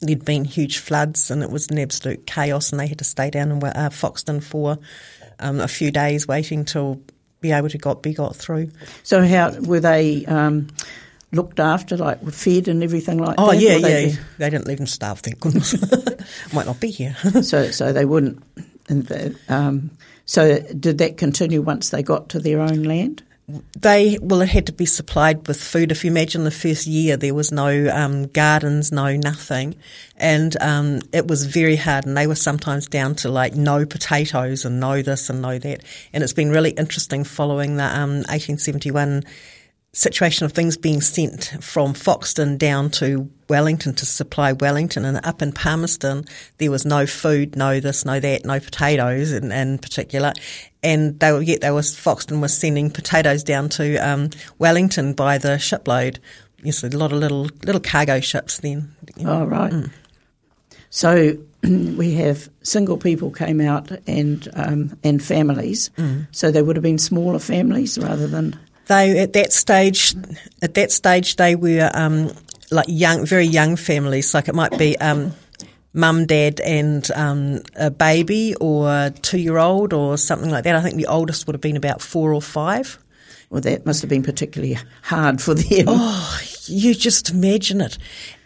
there'd 0.00 0.24
been 0.24 0.44
huge 0.44 0.78
floods, 0.78 1.30
and 1.30 1.42
it 1.42 1.50
was 1.50 1.68
an 1.70 1.78
absolute 1.78 2.26
chaos, 2.26 2.70
and 2.70 2.80
they 2.80 2.86
had 2.86 2.98
to 2.98 3.04
stay 3.04 3.30
down 3.30 3.50
in 3.50 3.62
uh, 3.62 3.90
Foxton 3.90 4.42
for 4.42 4.78
um, 5.40 5.60
a 5.60 5.68
few 5.68 5.90
days, 5.90 6.26
waiting 6.26 6.64
till 6.64 7.00
be 7.40 7.52
able 7.52 7.68
to 7.68 7.78
got 7.78 8.02
be 8.02 8.14
got 8.14 8.36
through. 8.36 8.70
So 9.02 9.24
how 9.24 9.52
were 9.60 9.80
they 9.80 10.24
um, 10.26 10.68
looked 11.32 11.60
after, 11.60 11.96
like 11.96 12.22
were 12.22 12.30
fed 12.30 12.68
and 12.68 12.82
everything 12.82 13.18
like 13.18 13.36
oh, 13.38 13.46
that? 13.46 13.56
Oh 13.56 13.58
yeah, 13.58 13.76
yeah. 13.76 13.80
They, 13.80 14.18
they, 14.38 14.50
didn't 14.50 14.66
leave 14.66 14.78
them 14.78 14.86
starve. 14.86 15.20
Thank 15.20 15.40
goodness. 15.40 15.74
Might 16.52 16.66
not 16.66 16.80
be 16.80 16.90
here. 16.90 17.14
so 17.42 17.70
so 17.70 17.92
they 17.92 18.04
wouldn't. 18.04 18.42
The, 18.86 19.36
um, 19.48 19.90
so 20.24 20.60
did 20.60 20.98
that 20.98 21.16
continue 21.16 21.60
once 21.60 21.90
they 21.90 22.02
got 22.02 22.30
to 22.30 22.40
their 22.40 22.60
own 22.60 22.84
land? 22.84 23.22
They 23.80 24.18
well, 24.20 24.42
it 24.42 24.50
had 24.50 24.66
to 24.66 24.72
be 24.72 24.84
supplied 24.84 25.48
with 25.48 25.62
food. 25.62 25.90
If 25.90 26.04
you 26.04 26.10
imagine 26.10 26.44
the 26.44 26.50
first 26.50 26.86
year, 26.86 27.16
there 27.16 27.32
was 27.32 27.50
no 27.50 27.88
um, 27.88 28.26
gardens, 28.26 28.92
no 28.92 29.16
nothing, 29.16 29.76
and 30.16 30.54
um, 30.60 31.00
it 31.14 31.26
was 31.26 31.46
very 31.46 31.76
hard. 31.76 32.04
And 32.04 32.14
they 32.14 32.26
were 32.26 32.34
sometimes 32.34 32.86
down 32.86 33.14
to 33.16 33.30
like 33.30 33.54
no 33.54 33.86
potatoes 33.86 34.66
and 34.66 34.80
no 34.80 35.00
this 35.00 35.30
and 35.30 35.40
no 35.40 35.58
that. 35.58 35.82
And 36.12 36.22
it's 36.22 36.34
been 36.34 36.50
really 36.50 36.70
interesting 36.70 37.24
following 37.24 37.76
the 37.76 37.84
um, 37.84 38.18
1871 38.28 39.24
situation 39.98 40.46
of 40.46 40.52
things 40.52 40.76
being 40.76 41.00
sent 41.00 41.56
from 41.60 41.92
Foxton 41.92 42.56
down 42.56 42.88
to 42.90 43.28
Wellington 43.48 43.94
to 43.94 44.06
supply 44.06 44.52
Wellington 44.52 45.04
and 45.04 45.24
up 45.26 45.42
in 45.42 45.50
Palmerston 45.50 46.24
there 46.58 46.70
was 46.70 46.86
no 46.86 47.04
food, 47.04 47.56
no 47.56 47.80
this, 47.80 48.04
no 48.04 48.20
that, 48.20 48.44
no 48.44 48.60
potatoes 48.60 49.32
in, 49.32 49.50
in 49.50 49.78
particular. 49.78 50.32
And 50.84 51.18
they 51.18 51.32
were 51.32 51.42
yet 51.42 51.62
they 51.62 51.70
was 51.72 51.96
Foxton 51.96 52.40
was 52.40 52.56
sending 52.56 52.90
potatoes 52.90 53.42
down 53.42 53.68
to 53.70 53.96
um, 53.96 54.30
Wellington 54.58 55.14
by 55.14 55.36
the 55.36 55.58
shipload. 55.58 56.20
Yes, 56.62 56.84
a 56.84 56.88
lot 56.96 57.12
of 57.12 57.18
little 57.18 57.48
little 57.64 57.80
cargo 57.80 58.20
ships 58.20 58.58
then. 58.58 58.94
You 59.16 59.24
know. 59.24 59.42
Oh 59.42 59.44
right. 59.46 59.72
Mm. 59.72 59.90
So 60.90 61.36
we 61.62 62.14
have 62.14 62.48
single 62.62 62.98
people 62.98 63.32
came 63.32 63.60
out 63.60 63.90
and 64.06 64.48
um, 64.54 64.96
and 65.02 65.20
families. 65.20 65.90
Mm. 65.96 66.28
So 66.30 66.52
they 66.52 66.62
would 66.62 66.76
have 66.76 66.84
been 66.84 66.98
smaller 66.98 67.40
families 67.40 67.98
rather 67.98 68.28
than 68.28 68.56
they 68.88 69.20
at 69.20 69.32
that 69.34 69.52
stage, 69.52 70.14
at 70.62 70.74
that 70.74 70.90
stage, 70.90 71.36
they 71.36 71.54
were 71.54 71.90
um, 71.94 72.32
like 72.70 72.86
young, 72.88 73.24
very 73.24 73.46
young 73.46 73.76
families. 73.76 74.34
Like 74.34 74.48
it 74.48 74.54
might 74.54 74.76
be 74.78 74.98
um, 74.98 75.32
mum, 75.92 76.26
dad, 76.26 76.60
and 76.60 77.08
um, 77.12 77.62
a 77.76 77.90
baby, 77.90 78.54
or 78.60 79.10
two 79.22 79.38
year 79.38 79.58
old, 79.58 79.92
or 79.92 80.18
something 80.18 80.50
like 80.50 80.64
that. 80.64 80.74
I 80.74 80.80
think 80.80 80.96
the 80.96 81.06
oldest 81.06 81.46
would 81.46 81.54
have 81.54 81.60
been 81.60 81.76
about 81.76 82.02
four 82.02 82.34
or 82.34 82.42
five. 82.42 82.98
Well, 83.50 83.62
that 83.62 83.86
must 83.86 84.02
have 84.02 84.10
been 84.10 84.22
particularly 84.22 84.78
hard 85.02 85.40
for 85.40 85.54
them. 85.54 85.86
Oh, 85.88 86.40
you 86.66 86.94
just 86.94 87.30
imagine 87.30 87.80
it. 87.80 87.96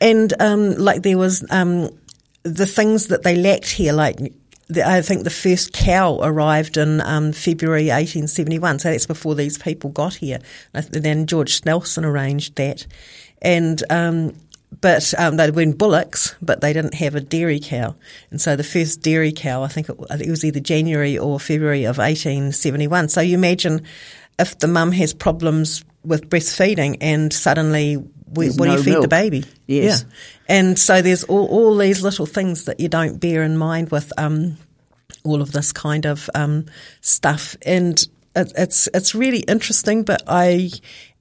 And 0.00 0.32
um, 0.40 0.76
like 0.76 1.02
there 1.02 1.18
was 1.18 1.44
um, 1.50 1.90
the 2.44 2.66
things 2.66 3.08
that 3.08 3.24
they 3.24 3.34
lacked 3.36 3.70
here, 3.70 3.92
like 3.92 4.32
I 4.84 5.02
think 5.02 5.24
the 5.24 5.30
first 5.30 5.72
cow 5.72 6.18
arrived 6.22 6.76
in 6.76 7.00
um, 7.02 7.32
February 7.32 7.86
1871, 7.86 8.78
so 8.78 8.90
that's 8.90 9.06
before 9.06 9.34
these 9.34 9.58
people 9.58 9.90
got 9.90 10.14
here. 10.14 10.38
And 10.72 10.86
then 10.86 11.26
George 11.26 11.64
Nelson 11.64 12.04
arranged 12.04 12.56
that, 12.56 12.86
and 13.42 13.82
um, 13.90 14.34
but 14.80 15.12
um, 15.18 15.36
they 15.36 15.46
were 15.46 15.52
been 15.52 15.72
bullocks, 15.72 16.34
but 16.40 16.60
they 16.60 16.72
didn't 16.72 16.94
have 16.94 17.14
a 17.14 17.20
dairy 17.20 17.60
cow. 17.60 17.94
And 18.30 18.40
so 18.40 18.56
the 18.56 18.64
first 18.64 19.02
dairy 19.02 19.32
cow, 19.32 19.62
I 19.62 19.68
think 19.68 19.88
it, 19.88 19.96
it 20.20 20.30
was 20.30 20.44
either 20.44 20.60
January 20.60 21.18
or 21.18 21.38
February 21.38 21.84
of 21.84 21.98
1871. 21.98 23.08
So 23.08 23.20
you 23.20 23.34
imagine 23.36 23.82
if 24.38 24.58
the 24.58 24.68
mum 24.68 24.92
has 24.92 25.12
problems 25.12 25.84
with 26.04 26.28
breastfeeding 26.28 26.96
and 27.00 27.32
suddenly 27.32 28.02
what 28.34 28.56
no 28.56 28.64
do 28.64 28.72
you 28.72 28.82
feed 28.82 28.90
milk. 28.92 29.02
the 29.02 29.08
baby? 29.08 29.44
Yes. 29.66 30.04
Yeah. 30.04 30.56
And 30.56 30.78
so 30.78 31.02
there's 31.02 31.24
all, 31.24 31.46
all 31.46 31.76
these 31.76 32.02
little 32.02 32.26
things 32.26 32.64
that 32.66 32.80
you 32.80 32.88
don't 32.88 33.18
bear 33.18 33.42
in 33.42 33.56
mind 33.56 33.90
with 33.90 34.12
um, 34.18 34.56
all 35.24 35.40
of 35.40 35.52
this 35.52 35.72
kind 35.72 36.06
of 36.06 36.28
um, 36.34 36.66
stuff. 37.00 37.56
And 37.62 37.98
it, 38.34 38.52
it's, 38.56 38.88
it's 38.94 39.14
really 39.14 39.40
interesting, 39.40 40.02
but 40.02 40.22
I 40.26 40.70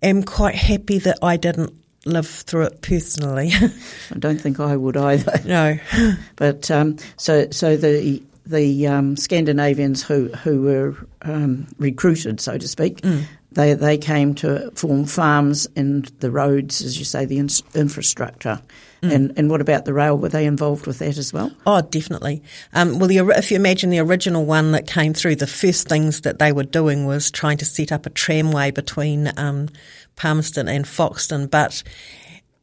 am 0.02 0.24
quite 0.24 0.56
happy 0.56 1.00
that 1.00 1.20
I 1.22 1.38
didn't 1.38 1.74
live 2.06 2.28
through 2.28 2.64
it 2.64 2.82
personally. 2.82 3.52
I 4.12 4.20
don't 4.20 4.40
think 4.40 4.60
I 4.60 4.76
would 4.76 4.98
either. 4.98 5.40
No, 5.46 5.78
but 6.36 6.72
um, 6.72 6.98
so 7.18 7.50
so 7.52 7.78
the 7.78 8.22
the 8.46 8.88
um, 8.88 9.16
Scandinavians 9.16 10.04
who 10.04 10.30
who 10.30 10.64
were 10.64 10.96
um, 11.22 11.68
recruited, 11.78 12.40
so 12.40 12.58
to 12.58 12.68
speak, 12.68 13.02
mm. 13.02 13.24
They 13.52 13.74
they 13.74 13.98
came 13.98 14.34
to 14.36 14.72
form 14.72 15.06
farms 15.06 15.68
and 15.76 16.06
the 16.20 16.32
roads, 16.32 16.82
as 16.82 16.98
you 16.98 17.06
say, 17.06 17.26
the 17.26 17.38
in- 17.38 17.50
infrastructure. 17.74 18.62
Mm. 19.02 19.12
And 19.12 19.34
and 19.38 19.50
what 19.50 19.62
about 19.62 19.86
the 19.86 19.94
rail? 19.94 20.18
Were 20.18 20.30
they 20.30 20.46
involved 20.46 20.88
with 20.88 21.00
that 21.00 21.18
as 21.18 21.34
well? 21.34 21.52
Oh, 21.66 21.82
definitely. 21.82 22.44
Um, 22.74 23.00
well, 23.00 23.08
the, 23.08 23.18
if 23.38 23.52
you 23.52 23.58
imagine 23.58 23.90
the 23.90 24.00
original 24.00 24.46
one 24.46 24.72
that 24.72 24.88
came 24.88 25.14
through, 25.14 25.38
the 25.38 25.48
first 25.48 25.90
things 25.90 26.22
that 26.22 26.40
they 26.40 26.52
were 26.52 26.64
doing 26.64 27.06
was 27.06 27.32
trying 27.32 27.58
to 27.58 27.66
set 27.66 27.92
up 27.92 28.06
a 28.06 28.10
tramway 28.10 28.72
between 28.72 29.32
um, 29.38 29.70
Palmerston 30.16 30.68
and 30.68 30.86
Foxton. 30.86 31.50
But 31.50 31.84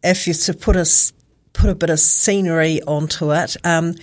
if 0.02 0.26
you 0.26 0.34
to 0.34 0.54
put 0.54 0.76
a 0.76 0.86
put 1.52 1.70
a 1.70 1.74
bit 1.74 1.90
of 1.90 1.98
scenery 1.98 2.80
onto 2.82 3.32
it. 3.32 3.56
Um, 3.64 3.94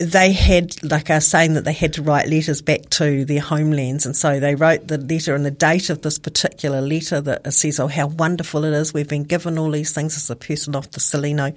they 0.00 0.32
had, 0.32 0.82
like 0.82 1.10
I 1.10 1.16
was 1.16 1.26
saying, 1.26 1.52
that 1.54 1.64
they 1.64 1.74
had 1.74 1.92
to 1.92 2.02
write 2.02 2.26
letters 2.26 2.62
back 2.62 2.88
to 2.90 3.26
their 3.26 3.40
homelands. 3.40 4.06
And 4.06 4.16
so 4.16 4.40
they 4.40 4.54
wrote 4.54 4.88
the 4.88 4.96
letter 4.96 5.34
and 5.34 5.44
the 5.44 5.50
date 5.50 5.90
of 5.90 6.00
this 6.00 6.18
particular 6.18 6.80
letter 6.80 7.20
that 7.20 7.52
says, 7.52 7.78
oh, 7.78 7.86
how 7.86 8.06
wonderful 8.06 8.64
it 8.64 8.72
is. 8.72 8.94
We've 8.94 9.06
been 9.06 9.24
given 9.24 9.58
all 9.58 9.70
these 9.70 9.92
things 9.92 10.16
as 10.16 10.30
a 10.30 10.36
person 10.36 10.74
off 10.74 10.90
the 10.92 11.00
Celaeno. 11.00 11.54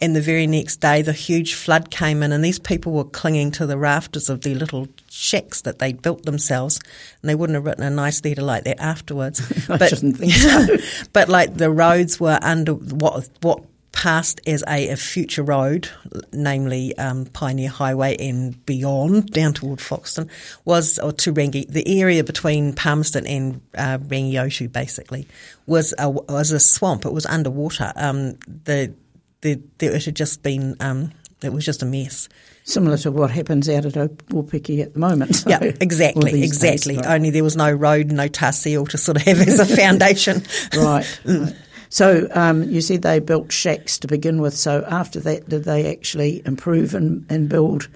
And 0.00 0.14
the 0.14 0.20
very 0.20 0.46
next 0.46 0.76
day, 0.76 1.02
the 1.02 1.12
huge 1.12 1.54
flood 1.54 1.90
came 1.90 2.22
in 2.22 2.30
and 2.30 2.44
these 2.44 2.60
people 2.60 2.92
were 2.92 3.02
clinging 3.02 3.50
to 3.52 3.66
the 3.66 3.76
rafters 3.76 4.30
of 4.30 4.42
their 4.42 4.54
little 4.54 4.86
shacks 5.08 5.62
that 5.62 5.80
they'd 5.80 6.00
built 6.00 6.24
themselves. 6.24 6.78
And 7.22 7.28
they 7.28 7.34
wouldn't 7.34 7.56
have 7.56 7.66
written 7.66 7.82
a 7.82 7.90
nice 7.90 8.24
letter 8.24 8.42
like 8.42 8.62
that 8.64 8.80
afterwards. 8.80 9.40
I 9.68 9.78
but, 9.78 9.88
shouldn't 9.88 10.16
think 10.16 10.32
so. 10.34 10.76
but 11.12 11.28
like 11.28 11.56
the 11.56 11.72
roads 11.72 12.20
were 12.20 12.38
under 12.40 12.74
what, 12.74 13.28
what 13.40 13.64
passed 14.00 14.40
as 14.46 14.64
a, 14.66 14.88
a 14.88 14.96
future 14.96 15.42
road, 15.42 15.86
namely 16.32 16.96
um, 16.96 17.26
Pioneer 17.26 17.68
Highway 17.68 18.16
and 18.16 18.64
beyond 18.64 19.30
down 19.30 19.52
toward 19.52 19.78
Foxton, 19.78 20.30
was 20.64 20.98
or 20.98 21.12
to 21.12 21.34
Rangi, 21.34 21.68
the 21.68 22.00
area 22.00 22.24
between 22.24 22.72
Palmerston 22.72 23.26
and 23.26 23.60
uh, 23.76 23.98
Rangiotu 23.98 24.72
basically 24.72 25.28
was 25.66 25.92
a, 25.98 26.08
was 26.08 26.50
a 26.50 26.58
swamp. 26.58 27.04
It 27.04 27.12
was 27.12 27.26
underwater. 27.26 27.92
Um, 27.94 28.38
the, 28.46 28.94
the, 29.42 29.60
the, 29.76 29.94
it 29.94 30.06
had 30.06 30.16
just 30.16 30.42
been 30.42 30.76
um, 30.80 31.12
it 31.42 31.52
was 31.52 31.66
just 31.66 31.82
a 31.82 31.86
mess. 31.86 32.30
Similar 32.64 32.96
to 32.98 33.10
what 33.10 33.30
happens 33.30 33.68
out 33.68 33.84
at 33.84 33.92
Opiki 33.92 34.80
at 34.80 34.94
the 34.94 34.98
moment. 34.98 35.36
So, 35.36 35.50
yeah, 35.50 35.58
exactly, 35.62 36.42
exactly. 36.42 36.94
Days, 36.94 37.04
right. 37.04 37.16
Only 37.16 37.28
there 37.28 37.44
was 37.44 37.56
no 37.56 37.70
road, 37.70 38.10
no 38.12 38.28
tar 38.28 38.52
seal 38.52 38.86
to 38.86 38.96
sort 38.96 39.18
of 39.18 39.24
have 39.24 39.40
as 39.40 39.60
a 39.60 39.66
foundation. 39.66 40.42
right. 40.74 41.20
Right. 41.26 41.54
So 41.90 42.28
um, 42.32 42.62
you 42.62 42.80
said 42.80 43.02
they 43.02 43.18
built 43.18 43.52
shacks 43.52 43.98
to 43.98 44.06
begin 44.06 44.40
with. 44.40 44.56
So 44.56 44.84
after 44.88 45.20
that, 45.20 45.48
did 45.48 45.64
they 45.64 45.92
actually 45.92 46.42
improve 46.46 46.94
and, 46.94 47.26
and 47.28 47.48
build 47.48 47.88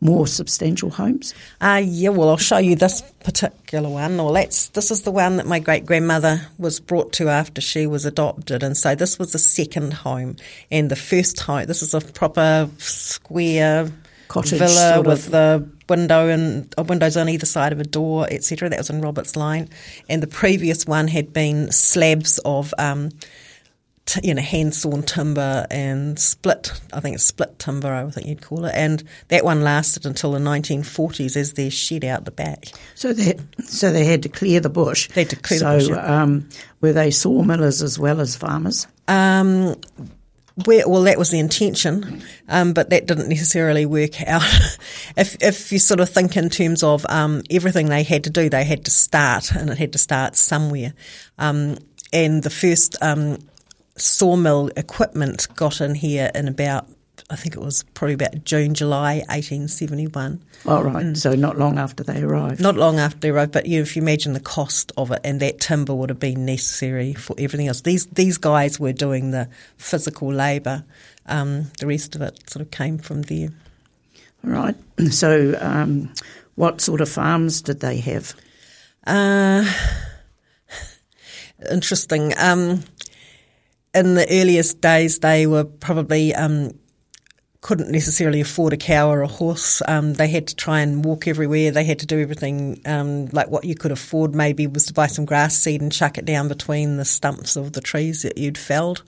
more 0.00 0.26
substantial 0.26 0.90
homes? 0.90 1.34
Uh, 1.60 1.82
yeah, 1.84 2.10
well, 2.10 2.28
I'll 2.28 2.36
show 2.36 2.58
you 2.58 2.76
this 2.76 3.00
particular 3.20 3.88
one. 3.88 4.16
Well, 4.16 4.32
that's 4.32 4.68
this 4.68 4.90
is 4.90 5.02
the 5.02 5.10
one 5.10 5.36
that 5.36 5.46
my 5.46 5.58
great 5.58 5.86
grandmother 5.86 6.46
was 6.58 6.80
brought 6.80 7.12
to 7.14 7.28
after 7.28 7.60
she 7.60 7.86
was 7.86 8.04
adopted, 8.04 8.62
and 8.62 8.76
so 8.76 8.94
this 8.94 9.18
was 9.18 9.32
the 9.32 9.38
second 9.38 9.94
home, 9.94 10.36
and 10.70 10.90
the 10.90 10.96
first 10.96 11.40
home. 11.40 11.66
This 11.66 11.82
is 11.82 11.94
a 11.94 12.00
proper 12.00 12.68
square 12.78 13.90
cottage 14.28 14.58
villa 14.58 14.94
sort 14.94 15.06
with 15.06 15.30
the 15.30 15.66
window 15.88 16.28
and 16.28 16.72
uh, 16.78 16.82
windows 16.82 17.16
on 17.16 17.28
either 17.28 17.46
side 17.46 17.72
of 17.72 17.80
a 17.80 17.84
door, 17.84 18.26
etc. 18.30 18.68
That 18.68 18.78
was 18.78 18.90
in 18.90 19.00
Roberts 19.00 19.36
Line, 19.36 19.68
and 20.08 20.22
the 20.22 20.26
previous 20.26 20.86
one 20.86 21.08
had 21.08 21.32
been 21.32 21.70
slabs 21.72 22.38
of. 22.44 22.72
Um, 22.78 23.10
t- 24.06 24.20
you 24.22 24.34
know, 24.34 24.40
hand 24.40 24.74
sawn 24.74 25.02
timber 25.02 25.66
and 25.70 26.18
split, 26.18 26.72
I 26.92 27.00
think 27.00 27.16
it's 27.16 27.24
split 27.24 27.58
timber, 27.58 27.92
I 27.92 28.08
think 28.10 28.26
you'd 28.26 28.40
call 28.40 28.64
it. 28.64 28.74
And 28.74 29.02
that 29.28 29.44
one 29.44 29.62
lasted 29.62 30.06
until 30.06 30.32
the 30.32 30.38
1940s 30.38 31.36
as 31.36 31.52
their 31.52 31.70
shed 31.70 32.04
out 32.04 32.24
the 32.24 32.30
back. 32.30 32.66
So 32.94 33.12
they, 33.12 33.38
so 33.64 33.92
they 33.92 34.04
had 34.04 34.22
to 34.22 34.28
clear 34.28 34.60
the 34.60 34.70
bush. 34.70 35.08
They 35.08 35.22
had 35.22 35.30
to 35.30 35.36
clear 35.36 35.58
so, 35.58 35.72
the 35.72 35.78
bush. 35.78 35.88
Yeah. 35.88 36.22
Um, 36.22 36.48
were 36.80 36.92
they 36.92 37.08
sawmillers 37.08 37.82
as 37.82 37.98
well 37.98 38.20
as 38.20 38.36
farmers? 38.36 38.86
Um, 39.08 39.76
well, 40.64 41.02
that 41.02 41.18
was 41.18 41.30
the 41.30 41.38
intention, 41.38 42.22
um, 42.48 42.72
but 42.72 42.88
that 42.90 43.06
didn't 43.06 43.28
necessarily 43.28 43.84
work 43.84 44.22
out. 44.26 44.42
if, 45.16 45.36
if 45.42 45.70
you 45.70 45.78
sort 45.78 46.00
of 46.00 46.08
think 46.08 46.36
in 46.36 46.48
terms 46.48 46.82
of 46.82 47.04
um, 47.08 47.42
everything 47.50 47.88
they 47.88 48.02
had 48.02 48.24
to 48.24 48.30
do, 48.30 48.48
they 48.48 48.64
had 48.64 48.84
to 48.86 48.90
start, 48.90 49.52
and 49.52 49.68
it 49.68 49.78
had 49.78 49.92
to 49.92 49.98
start 49.98 50.34
somewhere. 50.36 50.94
Um, 51.38 51.76
and 52.12 52.42
the 52.42 52.50
first 52.50 52.96
um, 53.02 53.38
sawmill 53.96 54.70
equipment 54.76 55.48
got 55.56 55.80
in 55.80 55.94
here 55.94 56.30
in 56.34 56.48
about 56.48 56.86
I 57.28 57.34
think 57.34 57.56
it 57.56 57.60
was 57.60 57.82
probably 57.94 58.14
about 58.14 58.44
June, 58.44 58.74
July 58.74 59.16
1871. 59.28 60.44
Oh, 60.64 60.82
right. 60.82 61.06
Mm. 61.06 61.16
So 61.16 61.34
not 61.34 61.58
long 61.58 61.76
after 61.76 62.04
they 62.04 62.22
arrived. 62.22 62.60
Not 62.60 62.76
long 62.76 63.00
after 63.00 63.18
they 63.18 63.30
arrived, 63.30 63.50
but 63.50 63.66
you 63.66 63.78
know, 63.78 63.82
if 63.82 63.96
you 63.96 64.02
imagine 64.02 64.32
the 64.32 64.40
cost 64.40 64.92
of 64.96 65.10
it, 65.10 65.20
and 65.24 65.40
that 65.40 65.60
timber 65.60 65.92
would 65.92 66.08
have 66.08 66.20
been 66.20 66.44
necessary 66.44 67.14
for 67.14 67.34
everything 67.36 67.66
else. 67.66 67.80
These 67.80 68.06
these 68.06 68.38
guys 68.38 68.78
were 68.78 68.92
doing 68.92 69.32
the 69.32 69.48
physical 69.76 70.32
labour. 70.32 70.84
Um, 71.26 71.72
the 71.80 71.88
rest 71.88 72.14
of 72.14 72.22
it 72.22 72.48
sort 72.48 72.64
of 72.64 72.70
came 72.70 72.98
from 72.98 73.22
there. 73.22 73.48
All 74.44 74.50
right. 74.50 74.76
So, 75.10 75.58
um, 75.60 76.14
what 76.54 76.80
sort 76.80 77.02
of 77.02 77.08
farms 77.08 77.60
did 77.60 77.80
they 77.80 77.98
have? 77.98 78.34
Uh, 79.06 79.70
interesting. 81.70 82.32
Um, 82.38 82.82
in 83.94 84.14
the 84.14 84.26
earliest 84.30 84.80
days, 84.80 85.18
they 85.18 85.46
were 85.46 85.64
probably 85.64 86.34
um, 86.34 86.72
couldn't 87.66 87.90
necessarily 87.90 88.40
afford 88.40 88.72
a 88.72 88.76
cow 88.76 89.10
or 89.10 89.22
a 89.22 89.26
horse. 89.26 89.82
Um, 89.88 90.14
they 90.14 90.28
had 90.28 90.46
to 90.46 90.54
try 90.54 90.82
and 90.82 91.04
walk 91.04 91.26
everywhere. 91.26 91.72
They 91.72 91.82
had 91.82 91.98
to 91.98 92.06
do 92.06 92.20
everything 92.20 92.80
um, 92.86 93.26
like 93.32 93.48
what 93.50 93.64
you 93.64 93.74
could 93.74 93.90
afford. 93.90 94.36
Maybe 94.36 94.68
was 94.68 94.86
to 94.86 94.94
buy 94.94 95.08
some 95.08 95.24
grass 95.24 95.58
seed 95.58 95.80
and 95.80 95.90
chuck 95.90 96.16
it 96.16 96.24
down 96.24 96.46
between 96.46 96.96
the 96.96 97.04
stumps 97.04 97.56
of 97.56 97.72
the 97.72 97.80
trees 97.80 98.22
that 98.22 98.38
you'd 98.38 98.56
felled. 98.56 99.02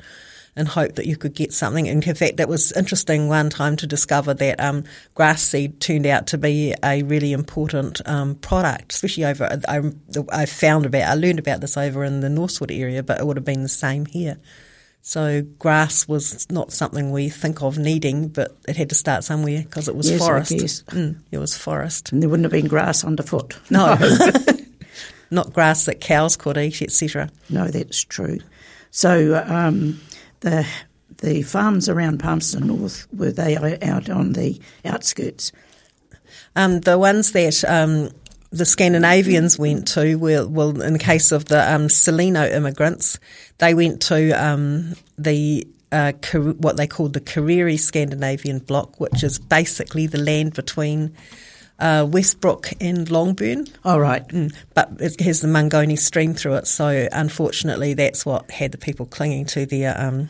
And 0.56 0.66
hope 0.66 0.96
that 0.96 1.06
you 1.06 1.16
could 1.16 1.34
get 1.34 1.52
something. 1.52 1.88
And 1.88 2.04
in 2.04 2.14
fact, 2.16 2.38
that 2.38 2.48
was 2.48 2.72
interesting 2.72 3.28
one 3.28 3.48
time 3.48 3.76
to 3.76 3.86
discover 3.86 4.34
that 4.34 4.58
um, 4.58 4.82
grass 5.14 5.40
seed 5.40 5.80
turned 5.80 6.04
out 6.04 6.26
to 6.28 6.38
be 6.38 6.74
a 6.82 7.04
really 7.04 7.32
important 7.32 8.00
um, 8.08 8.34
product, 8.34 8.92
especially 8.92 9.24
over. 9.24 9.60
I, 9.68 9.82
I 10.32 10.46
found 10.46 10.84
about, 10.84 11.08
I 11.08 11.14
learned 11.14 11.38
about 11.38 11.60
this 11.60 11.76
over 11.76 12.02
in 12.02 12.18
the 12.22 12.28
Norsewood 12.28 12.72
area, 12.72 13.04
but 13.04 13.20
it 13.20 13.26
would 13.26 13.36
have 13.36 13.44
been 13.44 13.62
the 13.62 13.68
same 13.68 14.04
here. 14.06 14.36
So 15.08 15.40
grass 15.58 16.06
was 16.06 16.46
not 16.50 16.70
something 16.70 17.10
we 17.10 17.30
think 17.30 17.62
of 17.62 17.78
needing, 17.78 18.28
but 18.28 18.54
it 18.68 18.76
had 18.76 18.90
to 18.90 18.94
start 18.94 19.24
somewhere 19.24 19.62
because 19.62 19.88
it 19.88 19.96
was 19.96 20.10
yes, 20.10 20.20
forest. 20.20 20.84
Mm, 20.88 21.16
it 21.32 21.38
was 21.38 21.56
forest. 21.56 22.12
And 22.12 22.22
there 22.22 22.28
wouldn't 22.28 22.44
have 22.44 22.52
been 22.52 22.68
grass 22.68 23.04
underfoot. 23.04 23.58
No. 23.70 23.96
not 25.30 25.54
grass 25.54 25.86
that 25.86 26.02
cows 26.02 26.36
could 26.36 26.58
eat, 26.58 26.82
etc. 26.82 27.30
No, 27.48 27.68
that's 27.68 28.04
true. 28.04 28.40
So 28.90 29.42
um, 29.48 29.98
the 30.40 30.66
the 31.22 31.40
farms 31.40 31.88
around 31.88 32.20
Palmerston 32.20 32.66
North, 32.66 33.08
were 33.10 33.32
they 33.32 33.56
out 33.56 34.10
on 34.10 34.34
the 34.34 34.60
outskirts? 34.84 35.52
Um, 36.54 36.80
the 36.80 36.98
ones 36.98 37.32
that 37.32 37.64
um, 37.64 38.10
the 38.50 38.64
Scandinavians 38.64 39.58
went 39.58 39.88
to, 39.88 40.16
well, 40.16 40.48
well 40.48 40.80
in 40.80 40.92
the 40.92 40.98
case 40.98 41.32
of 41.32 41.46
the 41.46 41.74
um, 41.74 41.88
Celaeno 41.88 42.50
immigrants, 42.50 43.18
they 43.58 43.74
went 43.74 44.00
to 44.02 44.30
um, 44.32 44.94
the 45.16 45.66
uh, 45.90 46.12
what 46.58 46.76
they 46.76 46.86
called 46.86 47.14
the 47.14 47.20
Karere 47.20 47.78
Scandinavian 47.78 48.58
block, 48.58 49.00
which 49.00 49.22
is 49.22 49.38
basically 49.38 50.06
the 50.06 50.18
land 50.18 50.54
between 50.54 51.14
uh, 51.78 52.06
Westbrook 52.08 52.70
and 52.80 53.10
Longburn. 53.10 53.66
Oh, 53.84 53.98
right. 53.98 54.26
Mm, 54.28 54.54
but 54.74 54.90
it 55.00 55.20
has 55.20 55.40
the 55.40 55.48
Mangaone 55.48 55.98
stream 55.98 56.34
through 56.34 56.54
it, 56.54 56.66
so 56.66 57.08
unfortunately 57.12 57.94
that's 57.94 58.26
what 58.26 58.50
had 58.50 58.72
the 58.72 58.78
people 58.78 59.06
clinging 59.06 59.46
to 59.46 59.64
their 59.64 59.98
um, 59.98 60.28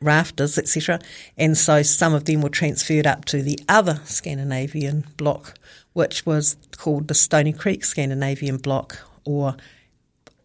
rafters, 0.00 0.58
etc. 0.58 1.00
And 1.36 1.56
so 1.56 1.82
some 1.82 2.14
of 2.14 2.24
them 2.24 2.42
were 2.42 2.50
transferred 2.50 3.06
up 3.06 3.24
to 3.26 3.42
the 3.42 3.58
other 3.68 4.00
Scandinavian 4.04 5.04
block, 5.16 5.58
which 5.94 6.26
was 6.26 6.56
called 6.76 7.08
the 7.08 7.14
Stony 7.14 7.52
Creek 7.52 7.84
Scandinavian 7.84 8.58
block, 8.58 8.98
or 9.24 9.56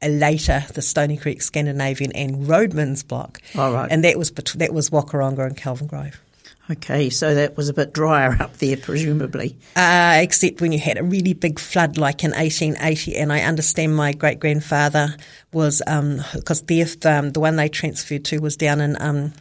later 0.02 0.64
the 0.74 0.82
Stony 0.82 1.18
Creek 1.18 1.42
Scandinavian 1.42 2.12
and 2.14 2.48
Roadman's 2.48 3.04
block. 3.04 3.42
All 3.56 3.74
right. 3.74 3.92
And 3.92 4.04
that 4.04 4.18
was 4.18 4.32
that 4.32 4.74
was 4.74 4.90
Whakarongo 4.90 5.46
and 5.46 5.58
Kelvin 5.58 5.88
Grove. 5.88 6.20
Okay, 6.70 7.10
so 7.10 7.34
that 7.34 7.56
was 7.56 7.70
a 7.70 7.74
bit 7.74 7.94
drier 7.94 8.36
up 8.42 8.58
there, 8.58 8.76
presumably. 8.76 9.56
Uh, 9.78 10.20
except 10.22 10.60
when 10.60 10.74
you 10.74 10.80
had 10.80 10.98
a 10.98 11.04
really 11.04 11.32
big 11.32 11.60
flood 11.60 11.98
like 11.98 12.26
in 12.26 12.32
1880. 12.32 13.16
And 13.16 13.32
I 13.32 13.42
understand 13.42 13.96
my 13.96 14.12
great 14.12 14.40
grandfather 14.40 15.16
was, 15.54 15.82
because 15.86 16.62
um, 16.62 17.10
um, 17.10 17.32
the 17.32 17.40
one 17.40 17.56
they 17.56 17.70
transferred 17.70 18.26
to 18.26 18.40
was 18.40 18.58
down 18.58 18.82
in 18.82 19.02
um, 19.02 19.34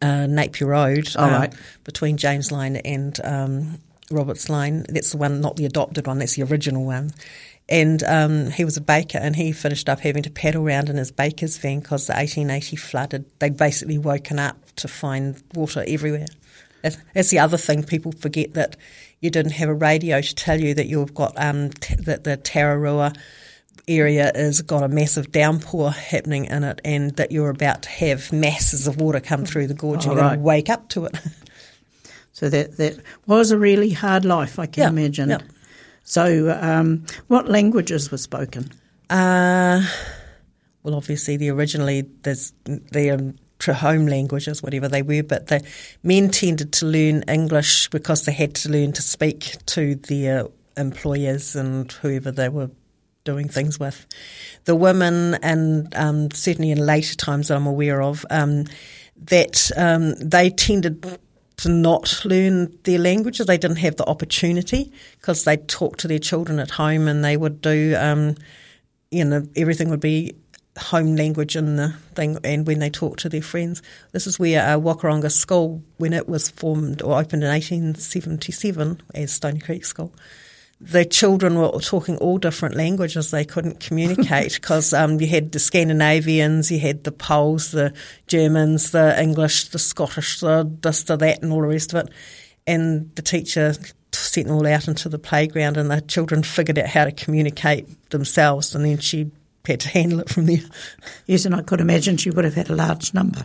uh, 0.00 0.28
Napier 0.28 0.68
Road. 0.68 1.08
All 1.16 1.24
um, 1.24 1.32
right. 1.32 1.54
Between 1.82 2.16
James 2.16 2.52
Line 2.52 2.76
and 2.76 3.18
um, 3.24 3.80
Roberts 4.10 4.48
Line. 4.48 4.84
That's 4.88 5.10
the 5.12 5.16
one, 5.16 5.40
not 5.40 5.56
the 5.56 5.66
adopted 5.66 6.06
one, 6.06 6.18
that's 6.18 6.36
the 6.36 6.42
original 6.44 6.84
one. 6.84 7.12
And 7.70 8.02
um, 8.02 8.50
he 8.50 8.64
was 8.64 8.76
a 8.76 8.80
baker, 8.80 9.18
and 9.18 9.36
he 9.36 9.52
finished 9.52 9.88
up 9.88 10.00
having 10.00 10.24
to 10.24 10.30
paddle 10.30 10.66
around 10.66 10.88
in 10.88 10.96
his 10.96 11.12
baker's 11.12 11.56
van 11.56 11.80
because 11.80 12.06
the 12.06 12.14
1880 12.14 12.76
flooded. 12.76 13.24
They'd 13.38 13.56
basically 13.56 13.98
woken 13.98 14.40
up 14.40 14.58
to 14.76 14.88
find 14.88 15.40
water 15.54 15.84
everywhere. 15.86 16.26
That's 16.82 17.30
the 17.30 17.38
other 17.38 17.58
thing 17.58 17.84
people 17.84 18.12
forget 18.12 18.54
that 18.54 18.76
you 19.20 19.30
didn't 19.30 19.52
have 19.52 19.68
a 19.68 19.74
radio 19.74 20.20
to 20.20 20.34
tell 20.34 20.58
you 20.58 20.74
that 20.74 20.86
you've 20.86 21.14
got 21.14 21.34
um, 21.36 21.70
t- 21.70 21.94
that 21.96 22.24
the 22.24 22.38
Tararua 22.38 23.14
area 23.86 24.32
has 24.34 24.62
got 24.62 24.82
a 24.82 24.88
massive 24.88 25.30
downpour 25.30 25.90
happening 25.90 26.46
in 26.46 26.64
it, 26.64 26.80
and 26.84 27.14
that 27.16 27.30
you're 27.32 27.50
about 27.50 27.82
to 27.82 27.88
have 27.90 28.32
masses 28.32 28.86
of 28.86 29.00
water 29.00 29.20
come 29.20 29.44
through 29.44 29.66
the 29.66 29.74
gorge. 29.74 30.06
Oh, 30.06 30.12
you're 30.12 30.20
right. 30.20 30.38
wake 30.38 30.70
up 30.70 30.88
to 30.90 31.04
it. 31.04 31.16
so 32.32 32.48
that 32.48 32.78
that 32.78 32.98
was 33.26 33.50
a 33.50 33.58
really 33.58 33.90
hard 33.90 34.24
life, 34.24 34.58
I 34.58 34.66
can 34.66 34.82
yeah, 34.82 34.88
imagine. 34.88 35.30
Yeah. 35.30 35.40
So, 36.10 36.58
um, 36.60 37.06
what 37.28 37.48
languages 37.48 38.10
were 38.10 38.18
spoken? 38.18 38.72
Uh, 39.08 39.80
well, 40.82 40.96
obviously, 40.96 41.36
the 41.36 41.50
originally 41.50 42.00
there's 42.22 42.52
the 42.64 43.12
um, 43.12 43.36
home 43.64 44.06
languages, 44.06 44.60
whatever 44.60 44.88
they 44.88 45.02
were, 45.02 45.22
but 45.22 45.46
the 45.46 45.64
men 46.02 46.28
tended 46.28 46.72
to 46.72 46.86
learn 46.86 47.22
English 47.28 47.90
because 47.90 48.24
they 48.24 48.32
had 48.32 48.56
to 48.56 48.70
learn 48.70 48.90
to 48.94 49.02
speak 49.02 49.54
to 49.66 49.94
their 49.94 50.48
employers 50.76 51.54
and 51.54 51.92
whoever 51.92 52.32
they 52.32 52.48
were 52.48 52.72
doing 53.22 53.48
things 53.48 53.78
with. 53.78 54.04
The 54.64 54.74
women, 54.74 55.34
and 55.44 55.94
um, 55.94 56.32
certainly 56.32 56.72
in 56.72 56.84
later 56.84 57.14
times 57.14 57.46
that 57.46 57.56
I'm 57.56 57.68
aware 57.68 58.02
of, 58.02 58.26
um, 58.30 58.64
that 59.16 59.70
um, 59.76 60.16
they 60.16 60.50
tended 60.50 61.20
to 61.60 61.68
not 61.68 62.24
learn 62.24 62.76
their 62.84 62.98
languages. 62.98 63.46
They 63.46 63.58
didn't 63.58 63.78
have 63.78 63.96
the 63.96 64.06
opportunity 64.06 64.92
because 65.20 65.44
they'd 65.44 65.68
talk 65.68 65.98
to 65.98 66.08
their 66.08 66.18
children 66.18 66.58
at 66.58 66.70
home 66.70 67.06
and 67.06 67.22
they 67.22 67.36
would 67.36 67.60
do, 67.60 67.94
um, 67.98 68.36
you 69.10 69.24
know, 69.24 69.46
everything 69.56 69.90
would 69.90 70.00
be 70.00 70.34
home 70.78 71.16
language 71.16 71.56
in 71.56 71.76
the 71.76 71.94
thing 72.14 72.38
and 72.44 72.66
when 72.66 72.78
they 72.78 72.88
talk 72.88 73.18
to 73.18 73.28
their 73.28 73.42
friends. 73.42 73.82
This 74.12 74.26
is 74.26 74.38
where 74.38 74.66
uh, 74.66 74.78
Whakarongo 74.78 75.30
School, 75.30 75.82
when 75.98 76.14
it 76.14 76.28
was 76.28 76.48
formed 76.48 77.02
or 77.02 77.20
opened 77.20 77.42
in 77.42 77.50
1877 77.50 79.02
as 79.14 79.32
Stony 79.32 79.60
Creek 79.60 79.84
School, 79.84 80.14
the 80.80 81.04
children 81.04 81.58
were 81.58 81.78
talking 81.80 82.16
all 82.18 82.38
different 82.38 82.74
languages. 82.74 83.30
They 83.30 83.44
couldn't 83.44 83.80
communicate 83.80 84.54
because 84.60 84.94
um, 84.94 85.20
you 85.20 85.26
had 85.26 85.52
the 85.52 85.58
Scandinavians, 85.58 86.70
you 86.70 86.80
had 86.80 87.04
the 87.04 87.12
Poles, 87.12 87.70
the 87.70 87.92
Germans, 88.26 88.92
the 88.92 89.20
English, 89.20 89.68
the 89.68 89.78
Scottish, 89.78 90.40
the 90.40 90.70
this, 90.80 91.02
the 91.02 91.16
that, 91.16 91.42
and 91.42 91.52
all 91.52 91.60
the 91.60 91.68
rest 91.68 91.92
of 91.92 92.06
it. 92.06 92.12
And 92.66 93.14
the 93.14 93.22
teacher 93.22 93.74
sent 94.12 94.46
them 94.46 94.56
all 94.56 94.66
out 94.66 94.88
into 94.88 95.08
the 95.08 95.18
playground, 95.18 95.76
and 95.76 95.90
the 95.90 96.00
children 96.00 96.42
figured 96.42 96.78
out 96.78 96.86
how 96.86 97.04
to 97.04 97.12
communicate 97.12 98.10
themselves, 98.10 98.74
and 98.74 98.84
then 98.84 98.98
she 98.98 99.30
had 99.66 99.80
to 99.80 99.88
handle 99.88 100.20
it 100.20 100.30
from 100.30 100.46
there. 100.46 100.62
Yes, 101.26 101.44
and 101.44 101.54
I 101.54 101.62
could 101.62 101.80
imagine 101.80 102.16
she 102.16 102.30
would 102.30 102.44
have 102.44 102.54
had 102.54 102.70
a 102.70 102.74
large 102.74 103.12
number. 103.12 103.44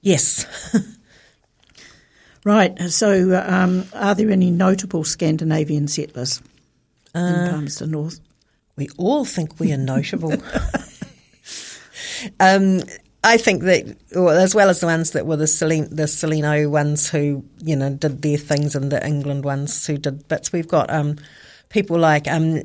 Yes. 0.00 0.46
right. 2.44 2.78
So, 2.88 3.44
um, 3.46 3.84
are 3.92 4.14
there 4.14 4.30
any 4.30 4.50
notable 4.50 5.04
Scandinavian 5.04 5.86
settlers? 5.86 6.40
Uh, 7.14 7.18
in 7.18 7.50
Palmerston 7.50 7.90
North? 7.90 8.20
We 8.76 8.88
all 8.96 9.24
think 9.24 9.60
we 9.60 9.72
are 9.72 9.78
notable. 9.78 10.32
um, 12.40 12.80
I 13.22 13.36
think 13.36 13.64
that, 13.64 13.96
well, 14.14 14.38
as 14.38 14.54
well 14.54 14.70
as 14.70 14.80
the 14.80 14.86
ones 14.86 15.10
that 15.10 15.26
were 15.26 15.36
the 15.36 15.44
Celaeno, 15.44 15.88
the 15.90 16.04
Celaeno 16.04 16.70
ones 16.70 17.10
who, 17.10 17.44
you 17.58 17.76
know, 17.76 17.90
did 17.90 18.22
their 18.22 18.38
things 18.38 18.74
and 18.74 18.90
the 18.90 19.04
England 19.06 19.44
ones 19.44 19.86
who 19.86 19.98
did 19.98 20.26
bits, 20.28 20.52
we've 20.52 20.68
got 20.68 20.90
um, 20.90 21.16
people 21.68 21.98
like 21.98 22.26
um, 22.28 22.62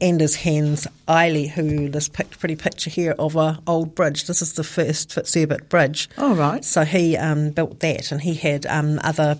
Anders 0.00 0.36
Hans 0.36 0.86
Eiley, 1.06 1.50
who 1.50 1.90
this 1.90 2.08
pretty 2.08 2.56
picture 2.56 2.90
here 2.90 3.14
of 3.18 3.36
a 3.36 3.58
old 3.66 3.94
bridge. 3.94 4.26
This 4.26 4.40
is 4.40 4.54
the 4.54 4.64
first 4.64 5.10
Fitzherbert 5.10 5.68
Bridge. 5.68 6.08
Oh, 6.16 6.34
right. 6.34 6.64
So 6.64 6.84
he 6.84 7.16
um, 7.16 7.50
built 7.50 7.80
that 7.80 8.12
and 8.12 8.20
he 8.20 8.34
had 8.34 8.64
um, 8.66 8.98
other 9.02 9.38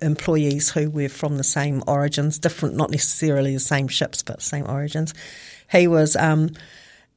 employees 0.00 0.70
who 0.70 0.90
were 0.90 1.08
from 1.08 1.36
the 1.36 1.44
same 1.44 1.82
origins, 1.86 2.38
different, 2.38 2.76
not 2.76 2.90
necessarily 2.90 3.54
the 3.54 3.60
same 3.60 3.88
ships, 3.88 4.22
but 4.22 4.42
same 4.42 4.68
origins. 4.68 5.14
He 5.70 5.86
was, 5.86 6.16
um, 6.16 6.50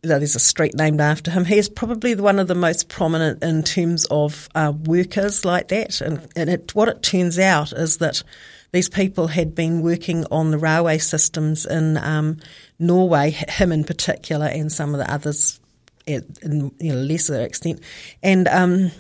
there's 0.02 0.36
a 0.36 0.40
street 0.40 0.76
named 0.76 1.02
after 1.02 1.32
him. 1.32 1.46
He 1.46 1.58
is 1.58 1.70
probably 1.70 2.16
one 2.16 2.40
of 2.40 2.48
the 2.48 2.56
most 2.56 2.90
prominent 2.90 3.44
in 3.44 3.64
terms 3.64 4.06
of 4.10 4.48
uh, 4.56 4.74
workers 4.86 5.44
like 5.44 5.68
that. 5.70 6.02
And, 6.02 6.28
and 6.36 6.50
it, 6.50 6.74
what 6.76 6.88
it 6.88 7.04
turns 7.04 7.38
out 7.38 7.74
is 7.74 7.98
that 7.98 8.24
these 8.72 8.90
people 8.90 9.28
had 9.28 9.56
been 9.56 9.82
working 9.82 10.26
on 10.32 10.52
the 10.52 10.58
railway 10.58 11.00
systems 11.00 11.66
in 11.66 11.98
um, 11.98 12.38
Norway, 12.78 13.32
him 13.32 13.72
in 13.72 13.84
particular, 13.84 14.46
and 14.46 14.72
some 14.72 14.94
of 14.94 15.00
the 15.00 15.12
others 15.12 15.60
in 16.06 16.72
you 16.80 16.94
know, 16.94 17.00
lesser 17.00 17.42
extent. 17.42 17.82
And 18.24 18.48
um, 18.48 18.92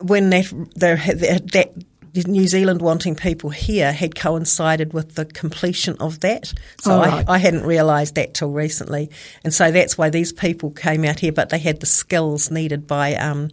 when 0.00 0.30
that, 0.30 0.52
there 0.74 0.96
that 0.96 1.70
New 2.26 2.46
Zealand 2.46 2.82
wanting 2.82 3.14
people 3.14 3.50
here 3.50 3.92
had 3.92 4.14
coincided 4.14 4.92
with 4.92 5.14
the 5.14 5.24
completion 5.24 5.96
of 6.00 6.20
that. 6.20 6.52
So 6.80 6.92
oh, 6.94 6.98
right. 7.00 7.28
I, 7.28 7.34
I, 7.34 7.38
hadn't 7.38 7.64
realised 7.64 8.14
that 8.14 8.34
till 8.34 8.50
recently. 8.50 9.10
And 9.44 9.52
so 9.52 9.70
that's 9.70 9.98
why 9.98 10.10
these 10.10 10.32
people 10.32 10.70
came 10.70 11.04
out 11.04 11.20
here, 11.20 11.32
but 11.32 11.50
they 11.50 11.58
had 11.58 11.80
the 11.80 11.86
skills 11.86 12.50
needed 12.50 12.86
by, 12.86 13.14
um, 13.14 13.50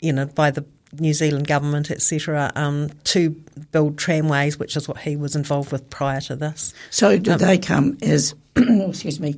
you 0.00 0.12
know, 0.12 0.26
by 0.26 0.50
the 0.50 0.64
New 0.98 1.12
Zealand 1.12 1.46
government, 1.46 1.90
etc., 1.90 2.50
um, 2.54 2.90
to 3.04 3.30
build 3.72 3.98
tramways, 3.98 4.58
which 4.58 4.76
is 4.76 4.88
what 4.88 4.98
he 4.98 5.16
was 5.16 5.36
involved 5.36 5.72
with 5.72 5.88
prior 5.90 6.20
to 6.22 6.36
this. 6.36 6.72
So 6.90 7.18
did 7.18 7.28
um, 7.28 7.38
they 7.38 7.58
come 7.58 7.98
as, 8.02 8.34
excuse 8.56 9.20
me, 9.20 9.36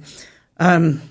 um, 0.58 1.02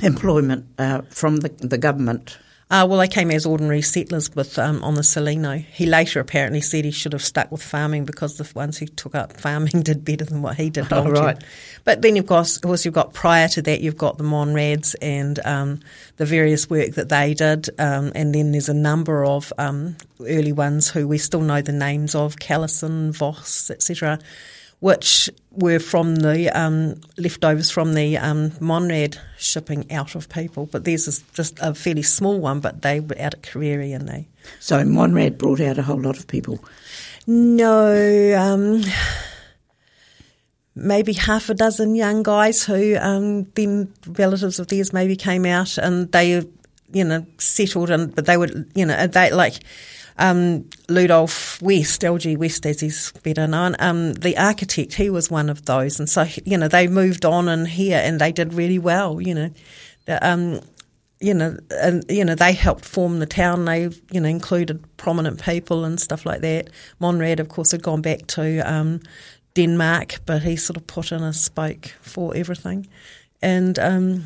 employment 0.00 0.66
uh, 0.78 1.02
from 1.10 1.38
the, 1.38 1.48
the 1.48 1.78
government? 1.78 2.38
Uh, 2.70 2.86
well, 2.88 3.00
they 3.00 3.08
came 3.08 3.32
as 3.32 3.44
ordinary 3.44 3.82
settlers 3.82 4.32
with 4.36 4.56
um, 4.56 4.82
on 4.84 4.94
the 4.94 5.00
Celaeno. 5.00 5.58
He 5.58 5.86
later 5.86 6.20
apparently 6.20 6.60
said 6.60 6.84
he 6.84 6.92
should 6.92 7.12
have 7.12 7.22
stuck 7.22 7.50
with 7.50 7.62
farming 7.62 8.04
because 8.04 8.36
the 8.36 8.48
ones 8.54 8.78
who 8.78 8.86
took 8.86 9.16
up 9.16 9.32
farming 9.32 9.82
did 9.82 10.04
better 10.04 10.24
than 10.24 10.40
what 10.42 10.56
he 10.56 10.70
did. 10.70 10.86
Oh, 11.00 11.08
right. 11.08 11.42
But 11.84 12.02
then 12.02 12.14
you've 12.14 12.26
got, 12.26 12.54
of 12.54 12.62
course, 12.62 12.84
you've 12.84 12.92
got 12.92 13.14
prior 13.14 13.48
to 13.48 13.62
that, 13.62 13.80
you've 13.80 13.96
got 13.96 14.18
the 14.18 14.24
Monrads 14.24 14.94
and 15.00 15.38
um, 15.46 15.80
the 16.18 16.26
various 16.26 16.68
work 16.68 16.92
that 16.92 17.08
they 17.08 17.32
did, 17.32 17.70
um, 17.78 18.12
and 18.14 18.34
then 18.34 18.52
there's 18.52 18.68
a 18.68 18.74
number 18.74 19.24
of 19.24 19.50
um, 19.56 19.96
early 20.20 20.52
ones 20.52 20.90
who 20.90 21.08
we 21.08 21.16
still 21.16 21.40
know 21.40 21.62
the 21.62 21.72
names 21.72 22.14
of, 22.14 22.36
Callison, 22.36 23.12
Voss, 23.12 23.70
etc 23.70 24.18
which 24.80 25.30
were 25.50 25.78
from 25.78 26.16
the 26.16 26.50
um, 26.50 27.00
leftovers 27.18 27.70
from 27.70 27.94
the 27.94 28.16
um, 28.16 28.50
Monrad 28.60 29.18
shipping 29.38 29.90
out 29.92 30.14
of 30.14 30.28
people. 30.28 30.66
But 30.66 30.84
theirs 30.84 31.06
is 31.06 31.22
just 31.34 31.58
a 31.60 31.74
fairly 31.74 32.02
small 32.02 32.40
one, 32.40 32.60
but 32.60 32.82
they 32.82 33.00
were 33.00 33.16
out 33.18 33.34
at 33.34 33.42
Karere 33.42 33.92
and 33.92 34.08
they. 34.08 34.26
So 34.58 34.82
Monrad 34.84 35.38
brought 35.38 35.60
out 35.60 35.78
a 35.78 35.82
whole 35.82 36.00
lot 36.00 36.18
of 36.18 36.26
people? 36.26 36.64
No. 37.26 38.34
Um, 38.38 38.82
maybe 40.74 41.12
half 41.12 41.50
a 41.50 41.54
dozen 41.54 41.94
young 41.94 42.22
guys 42.22 42.64
who 42.64 42.96
um, 42.96 43.44
then 43.54 43.92
relatives 44.06 44.58
of 44.58 44.68
theirs 44.68 44.94
maybe 44.94 45.14
came 45.14 45.44
out 45.44 45.76
and 45.76 46.10
they, 46.12 46.42
you 46.92 47.04
know, 47.04 47.26
settled 47.38 47.90
and, 47.90 48.14
but 48.14 48.24
they 48.24 48.38
would, 48.38 48.70
you 48.74 48.86
know, 48.86 49.06
they 49.06 49.30
like 49.30 49.60
um, 50.20 50.62
Ludolph 50.88 51.60
West, 51.62 52.02
LG 52.02 52.36
West 52.36 52.66
as 52.66 52.80
he's 52.80 53.12
better 53.22 53.46
known, 53.46 53.74
um, 53.78 54.12
the 54.12 54.36
architect, 54.36 54.94
he 54.94 55.10
was 55.10 55.30
one 55.30 55.48
of 55.48 55.64
those. 55.64 55.98
And 55.98 56.08
so, 56.08 56.26
you 56.44 56.56
know, 56.56 56.68
they 56.68 56.86
moved 56.86 57.24
on 57.24 57.48
in 57.48 57.64
here 57.64 58.00
and 58.02 58.20
they 58.20 58.30
did 58.30 58.54
really 58.54 58.78
well, 58.78 59.20
you 59.20 59.34
know. 59.34 59.50
Um, 60.22 60.60
you 61.20 61.34
know, 61.34 61.58
and 61.70 62.02
you 62.08 62.24
know 62.24 62.34
they 62.34 62.54
helped 62.54 62.84
form 62.84 63.18
the 63.18 63.26
town. 63.26 63.66
They, 63.66 63.90
you 64.10 64.20
know, 64.20 64.28
included 64.28 64.82
prominent 64.96 65.42
people 65.42 65.84
and 65.84 66.00
stuff 66.00 66.24
like 66.24 66.40
that. 66.40 66.70
Monrad, 66.98 67.40
of 67.40 67.50
course, 67.50 67.72
had 67.72 67.82
gone 67.82 68.00
back 68.00 68.26
to 68.28 68.60
um, 68.60 69.00
Denmark, 69.54 70.20
but 70.24 70.42
he 70.42 70.56
sort 70.56 70.78
of 70.78 70.86
put 70.86 71.12
in 71.12 71.22
a 71.22 71.34
spoke 71.34 71.88
for 72.00 72.34
everything. 72.34 72.86
And 73.42 73.78
um, 73.78 74.24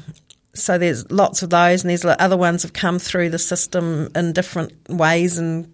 so 0.54 0.78
there's 0.78 1.10
lots 1.10 1.42
of 1.42 1.50
those, 1.50 1.82
and 1.82 1.90
there's 1.90 2.04
other 2.04 2.36
ones 2.36 2.62
have 2.62 2.72
come 2.72 3.00
through 3.00 3.30
the 3.30 3.40
system 3.40 4.08
in 4.14 4.32
different 4.32 4.72
ways 4.88 5.36
and 5.36 5.68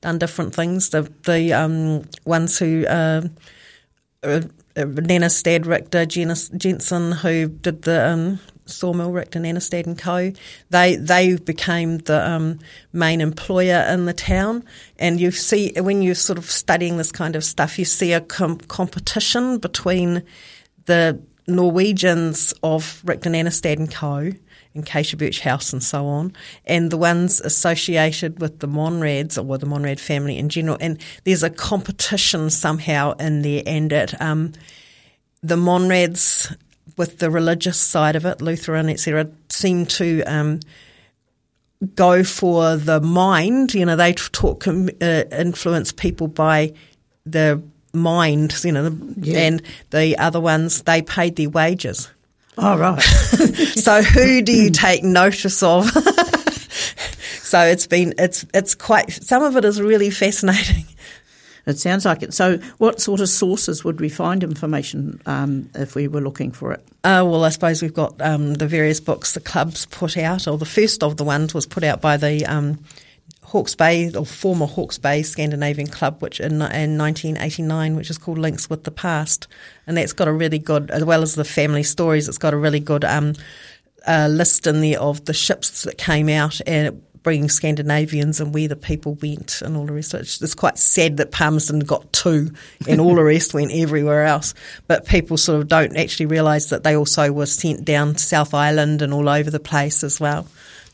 done 0.00 0.18
different 0.18 0.54
things. 0.54 0.90
The 0.90 1.10
the 1.24 1.52
um, 1.52 2.08
ones 2.24 2.58
who 2.58 2.86
uh, 2.86 3.22
uh, 4.22 4.40
Nannestad 4.76 5.66
Richter 5.66 6.06
Jensen, 6.06 7.12
who 7.12 7.48
did 7.48 7.82
the 7.82 8.08
um, 8.08 8.40
sawmill 8.66 9.10
Richter 9.10 9.40
Nannestad 9.40 9.86
and 9.86 9.98
Co. 9.98 10.32
They 10.70 10.96
they 10.96 11.36
became 11.36 11.98
the 11.98 12.28
um, 12.28 12.60
main 12.92 13.20
employer 13.20 13.84
in 13.88 14.06
the 14.06 14.12
town, 14.12 14.64
and 14.98 15.20
you 15.20 15.30
see 15.30 15.72
when 15.76 16.02
you're 16.02 16.14
sort 16.14 16.38
of 16.38 16.50
studying 16.50 16.96
this 16.96 17.12
kind 17.12 17.36
of 17.36 17.44
stuff, 17.44 17.78
you 17.78 17.84
see 17.84 18.12
a 18.12 18.20
com- 18.20 18.58
competition 18.58 19.58
between 19.58 20.22
the 20.86 21.20
Norwegians 21.46 22.52
of 22.62 23.00
Richter 23.04 23.30
Nannestad 23.30 23.76
and 23.76 23.90
Co. 23.92 24.32
and 24.78 24.86
Caccia 24.86 25.16
Birch 25.16 25.40
House 25.40 25.72
and 25.72 25.82
so 25.82 26.06
on, 26.06 26.32
and 26.64 26.90
the 26.90 26.96
ones 26.96 27.40
associated 27.40 28.40
with 28.40 28.60
the 28.60 28.68
Monrads 28.68 29.36
or 29.36 29.58
the 29.58 29.66
Monrad 29.66 30.00
family 30.00 30.38
in 30.38 30.48
general. 30.48 30.78
And 30.80 31.00
there's 31.24 31.42
a 31.42 31.50
competition 31.50 32.48
somehow 32.48 33.12
in 33.12 33.42
there, 33.42 33.62
and 33.66 33.92
it, 33.92 34.20
um, 34.20 34.52
the 35.42 35.56
Monrads 35.56 36.54
with 36.96 37.18
the 37.18 37.30
religious 37.30 37.78
side 37.78 38.16
of 38.16 38.24
it, 38.24 38.40
Lutheran, 38.40 38.88
etc., 38.88 39.28
seem 39.48 39.86
to 39.86 40.22
um, 40.22 40.60
go 41.94 42.24
for 42.24 42.76
the 42.76 43.00
mind. 43.00 43.74
You 43.74 43.86
know, 43.86 43.96
they 43.96 44.12
talk 44.12 44.66
uh, 44.66 45.24
influence 45.32 45.92
people 45.92 46.28
by 46.28 46.72
the 47.26 47.62
mind, 47.92 48.64
you 48.64 48.72
know, 48.72 48.96
yeah. 49.16 49.38
and 49.40 49.62
the 49.90 50.16
other 50.18 50.40
ones, 50.40 50.82
they 50.82 51.02
paid 51.02 51.36
their 51.36 51.50
wages. 51.50 52.10
Oh, 52.60 52.76
right. 52.76 53.00
so 53.02 54.02
who 54.02 54.42
do 54.42 54.52
you 54.52 54.70
take 54.70 55.04
notice 55.04 55.62
of? 55.62 55.88
so 57.42 57.60
it's 57.60 57.86
been, 57.86 58.14
it's, 58.18 58.44
it's 58.52 58.74
quite, 58.74 59.12
some 59.12 59.44
of 59.44 59.56
it 59.56 59.64
is 59.64 59.80
really 59.80 60.10
fascinating. 60.10 60.84
It 61.66 61.78
sounds 61.78 62.04
like 62.04 62.22
it. 62.22 62.32
So, 62.32 62.56
what 62.78 62.98
sort 62.98 63.20
of 63.20 63.28
sources 63.28 63.84
would 63.84 64.00
we 64.00 64.08
find 64.08 64.42
information 64.42 65.20
um, 65.26 65.68
if 65.74 65.94
we 65.94 66.08
were 66.08 66.22
looking 66.22 66.50
for 66.50 66.72
it? 66.72 66.80
Uh, 67.04 67.22
well, 67.28 67.44
I 67.44 67.50
suppose 67.50 67.82
we've 67.82 67.92
got 67.92 68.18
um, 68.22 68.54
the 68.54 68.66
various 68.66 69.00
books 69.00 69.34
the 69.34 69.40
clubs 69.40 69.84
put 69.84 70.16
out, 70.16 70.48
or 70.48 70.56
the 70.56 70.64
first 70.64 71.02
of 71.02 71.18
the 71.18 71.24
ones 71.24 71.52
was 71.52 71.66
put 71.66 71.84
out 71.84 72.00
by 72.00 72.16
the 72.16 72.46
um, 72.46 72.78
Hawke's 73.48 73.74
Bay, 73.74 74.12
or 74.12 74.26
former 74.26 74.66
Hawke's 74.66 74.98
Bay 74.98 75.22
Scandinavian 75.22 75.88
Club, 75.88 76.20
which 76.20 76.38
in, 76.38 76.52
in 76.52 76.98
1989, 76.98 77.96
which 77.96 78.10
is 78.10 78.18
called 78.18 78.36
Links 78.36 78.68
with 78.68 78.84
the 78.84 78.90
Past, 78.90 79.48
and 79.86 79.96
that's 79.96 80.12
got 80.12 80.28
a 80.28 80.32
really 80.32 80.58
good, 80.58 80.90
as 80.90 81.02
well 81.02 81.22
as 81.22 81.34
the 81.34 81.46
family 81.46 81.82
stories, 81.82 82.28
it's 82.28 82.36
got 82.36 82.52
a 82.52 82.58
really 82.58 82.78
good 82.78 83.06
um, 83.06 83.32
uh, 84.06 84.28
list 84.30 84.66
in 84.66 84.82
there 84.82 85.00
of 85.00 85.24
the 85.24 85.32
ships 85.32 85.84
that 85.84 85.96
came 85.96 86.28
out 86.28 86.60
and 86.66 87.02
bringing 87.22 87.48
Scandinavians 87.48 88.38
and 88.38 88.52
where 88.52 88.68
the 88.68 88.76
people 88.76 89.14
went 89.22 89.62
and 89.62 89.78
all 89.78 89.86
the 89.86 89.94
rest. 89.94 90.12
It's, 90.12 90.42
it's 90.42 90.54
quite 90.54 90.76
sad 90.76 91.16
that 91.16 91.32
Palmerston 91.32 91.80
got 91.80 92.12
two 92.12 92.52
and 92.86 93.00
all 93.00 93.14
the 93.14 93.24
rest 93.24 93.54
went 93.54 93.72
everywhere 93.72 94.24
else. 94.24 94.52
But 94.86 95.06
people 95.06 95.38
sort 95.38 95.60
of 95.60 95.68
don't 95.68 95.96
actually 95.96 96.26
realise 96.26 96.66
that 96.66 96.84
they 96.84 96.96
also 96.96 97.32
were 97.32 97.46
sent 97.46 97.86
down 97.86 98.18
South 98.18 98.52
Island 98.52 99.00
and 99.00 99.14
all 99.14 99.28
over 99.28 99.50
the 99.50 99.58
place 99.58 100.04
as 100.04 100.20
well. 100.20 100.46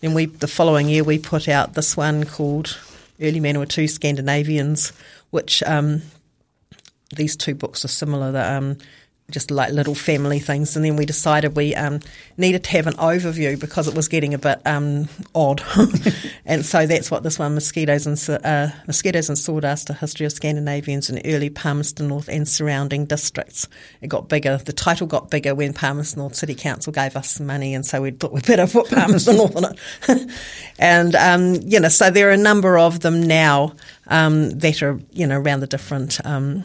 Then 0.04 0.12
we, 0.12 0.26
the 0.26 0.46
following 0.46 0.90
year, 0.90 1.02
we 1.02 1.18
put 1.18 1.48
out 1.48 1.72
this 1.72 1.96
one 1.96 2.24
called 2.24 2.78
Early 3.22 3.40
Manawatu 3.40 3.88
Scandinavians, 3.88 4.92
which 5.30 5.62
um, 5.62 6.02
these 7.16 7.36
two 7.36 7.54
books 7.54 7.86
are 7.86 7.88
similar. 7.88 8.30
That 8.30 8.54
um, 8.54 8.76
just 9.30 9.50
like 9.50 9.72
little 9.72 9.94
family 9.94 10.38
things. 10.38 10.76
And 10.76 10.84
then 10.84 10.96
we 10.96 11.06
decided 11.06 11.56
we 11.56 11.74
um, 11.74 12.00
needed 12.36 12.62
to 12.64 12.70
have 12.72 12.86
an 12.86 12.94
overview 12.94 13.58
because 13.58 13.88
it 13.88 13.94
was 13.94 14.06
getting 14.06 14.34
a 14.34 14.38
bit 14.38 14.60
um, 14.66 15.08
odd. 15.34 15.62
and 16.44 16.64
so 16.64 16.86
that's 16.86 17.10
what 17.10 17.22
this 17.22 17.38
one, 17.38 17.54
Mosquitoes 17.54 18.06
and, 18.06 18.44
uh, 18.44 18.68
Mosquitoes 18.86 19.30
and 19.30 19.38
Sawdust, 19.38 19.88
A 19.88 19.94
History 19.94 20.26
of 20.26 20.32
Scandinavians 20.32 21.08
in 21.08 21.22
Early 21.24 21.48
Palmerston 21.48 22.08
North 22.08 22.28
and 22.28 22.46
Surrounding 22.46 23.06
Districts. 23.06 23.66
It 24.02 24.08
got 24.08 24.28
bigger. 24.28 24.58
The 24.58 24.74
title 24.74 25.06
got 25.06 25.30
bigger 25.30 25.54
when 25.54 25.72
Palmerston 25.72 26.20
North 26.20 26.34
City 26.34 26.54
Council 26.54 26.92
gave 26.92 27.16
us 27.16 27.40
money 27.40 27.74
and 27.74 27.86
so 27.86 28.02
we 28.02 28.10
thought 28.10 28.32
we'd 28.32 28.46
better 28.46 28.66
put 28.66 28.90
Palmerston 28.90 29.36
North 29.36 29.56
on 29.56 29.64
it. 29.64 30.30
and, 30.78 31.14
um, 31.14 31.54
you 31.62 31.80
know, 31.80 31.88
so 31.88 32.10
there 32.10 32.28
are 32.28 32.32
a 32.32 32.36
number 32.36 32.76
of 32.76 33.00
them 33.00 33.22
now 33.22 33.72
um, 34.08 34.50
that 34.50 34.82
are, 34.82 35.00
you 35.12 35.26
know, 35.26 35.38
around 35.38 35.60
the 35.60 35.66
different 35.66 36.24
um, 36.26 36.64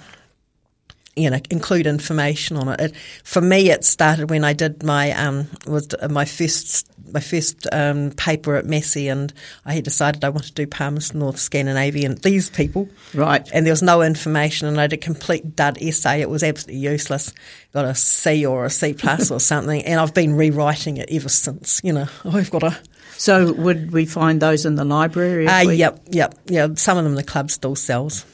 you 1.20 1.30
know, 1.30 1.40
include 1.50 1.86
information 1.86 2.58
on 2.58 2.70
it. 2.70 2.80
it. 2.80 2.96
For 3.24 3.42
me, 3.42 3.70
it 3.70 3.84
started 3.84 4.30
when 4.30 4.44
I 4.44 4.54
did 4.54 4.84
my 4.84 5.12
um, 5.12 5.48
was 5.68 5.88
my 6.10 6.26
first 6.26 6.90
my 7.12 7.20
first 7.20 7.68
um, 7.72 8.12
paper 8.12 8.56
at 8.56 8.66
Massey, 8.66 9.08
and 9.08 9.34
I 9.66 9.74
had 9.74 9.84
decided 9.84 10.24
I 10.24 10.30
wanted 10.30 10.50
to 10.50 10.54
do 10.54 10.68
Palmerston 10.68 11.20
North 11.20 11.40
Scandinavian. 11.40 12.16
These 12.16 12.50
people, 12.50 12.90
right? 13.14 13.48
And 13.54 13.66
there 13.66 13.74
was 13.74 13.82
no 13.82 14.02
information, 14.02 14.68
and 14.68 14.80
I 14.80 14.88
did 14.88 15.00
a 15.00 15.02
complete 15.02 15.56
dud 15.56 15.82
essay. 15.82 16.22
It 16.22 16.30
was 16.30 16.44
absolutely 16.44 16.82
useless. 16.82 17.34
Got 17.74 17.86
a 17.86 17.96
C 17.96 18.46
or 18.46 18.66
a 18.66 18.70
C 18.70 18.94
plus 18.94 19.32
or 19.32 19.40
something, 19.40 19.84
and 19.84 20.00
I've 20.00 20.14
been 20.14 20.36
rewriting 20.36 20.98
it 20.98 21.10
ever 21.12 21.30
since. 21.30 21.82
You 21.84 21.94
know, 21.94 22.08
I've 22.26 22.52
got 22.52 22.64
a. 22.64 22.78
So 23.18 23.52
would 23.54 23.92
we 23.92 24.06
find 24.06 24.42
those 24.42 24.66
in 24.66 24.76
the 24.76 24.86
library? 24.86 25.46
Uh, 25.48 25.62
yep, 25.62 26.02
yep, 26.10 26.36
yeah. 26.46 26.68
Some 26.76 26.98
of 26.98 27.04
them 27.04 27.16
the 27.16 27.24
club 27.24 27.52
still 27.52 27.76
sells. 27.76 28.26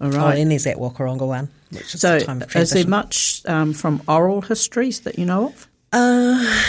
All 0.00 0.10
right. 0.10 0.36
Oh, 0.36 0.40
and 0.40 0.50
there's 0.50 0.64
that 0.64 0.76
Whakarongo 0.76 1.26
one. 1.26 1.48
Which 1.70 1.94
is 1.94 2.00
so, 2.00 2.16
is 2.54 2.70
there 2.70 2.86
much 2.86 3.42
um, 3.46 3.74
from 3.74 4.02
oral 4.08 4.40
histories 4.40 5.00
that 5.00 5.18
you 5.18 5.26
know 5.26 5.48
of? 5.48 5.68
Uh, 5.92 6.62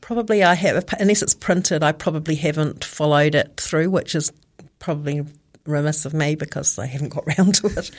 probably 0.00 0.42
I 0.42 0.54
have, 0.54 0.84
unless 0.98 1.22
it's 1.22 1.34
printed, 1.34 1.82
I 1.82 1.92
probably 1.92 2.34
haven't 2.34 2.84
followed 2.84 3.34
it 3.34 3.60
through, 3.60 3.90
which 3.90 4.14
is 4.14 4.32
probably 4.78 5.24
remiss 5.70 6.04
of 6.04 6.14
me 6.14 6.34
because 6.34 6.78
I 6.78 6.86
haven't 6.86 7.10
got 7.10 7.24
round 7.38 7.56
to 7.56 7.66
it. 7.68 7.90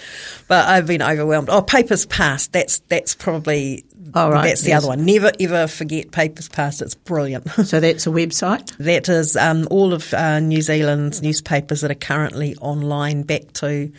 But 0.48 0.68
I've 0.68 0.88
been 0.88 1.02
overwhelmed. 1.02 1.50
Oh, 1.50 1.62
Papers 1.62 2.06
Past. 2.06 2.54
That's 2.54 2.80
that's 2.90 3.16
probably 3.16 3.86
oh, 4.14 4.30
right. 4.30 4.44
that's 4.44 4.62
the 4.62 4.70
yes. 4.70 4.80
other 4.80 4.90
one. 4.90 5.06
Never 5.06 5.32
ever 5.40 5.68
forget 5.68 6.12
Papers 6.12 6.50
Past. 6.50 6.82
It's 6.82 6.96
brilliant. 6.96 7.48
So 7.72 7.80
that's 7.80 8.06
a 8.06 8.10
website. 8.10 8.76
that 8.78 9.08
is 9.08 9.38
um, 9.38 9.68
all 9.72 9.94
of 9.94 10.14
uh, 10.14 10.40
New 10.40 10.62
Zealand's 10.62 11.22
newspapers 11.22 11.82
that 11.82 11.92
are 11.92 11.96
currently 11.96 12.56
online 12.58 13.24
back 13.24 13.54
to 13.54 13.92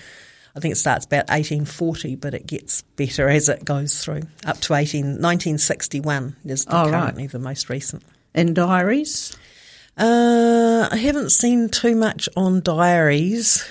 I 0.54 0.60
think 0.60 0.72
it 0.72 0.76
starts 0.76 1.06
about 1.06 1.30
1840, 1.30 2.16
but 2.16 2.34
it 2.34 2.46
gets 2.46 2.82
better 2.96 3.28
as 3.28 3.48
it 3.48 3.64
goes 3.64 4.04
through. 4.04 4.22
Up 4.44 4.58
to 4.60 4.74
18, 4.74 5.04
1961 5.04 6.36
is 6.44 6.66
the, 6.66 6.78
oh, 6.78 6.90
currently 6.90 7.22
right. 7.22 7.32
the 7.32 7.38
most 7.38 7.70
recent. 7.70 8.02
And 8.34 8.54
diaries? 8.54 9.34
Uh, 9.96 10.88
I 10.90 10.96
haven't 10.96 11.30
seen 11.30 11.68
too 11.68 11.94
much 11.94 12.28
on 12.36 12.60
diaries. 12.60 13.68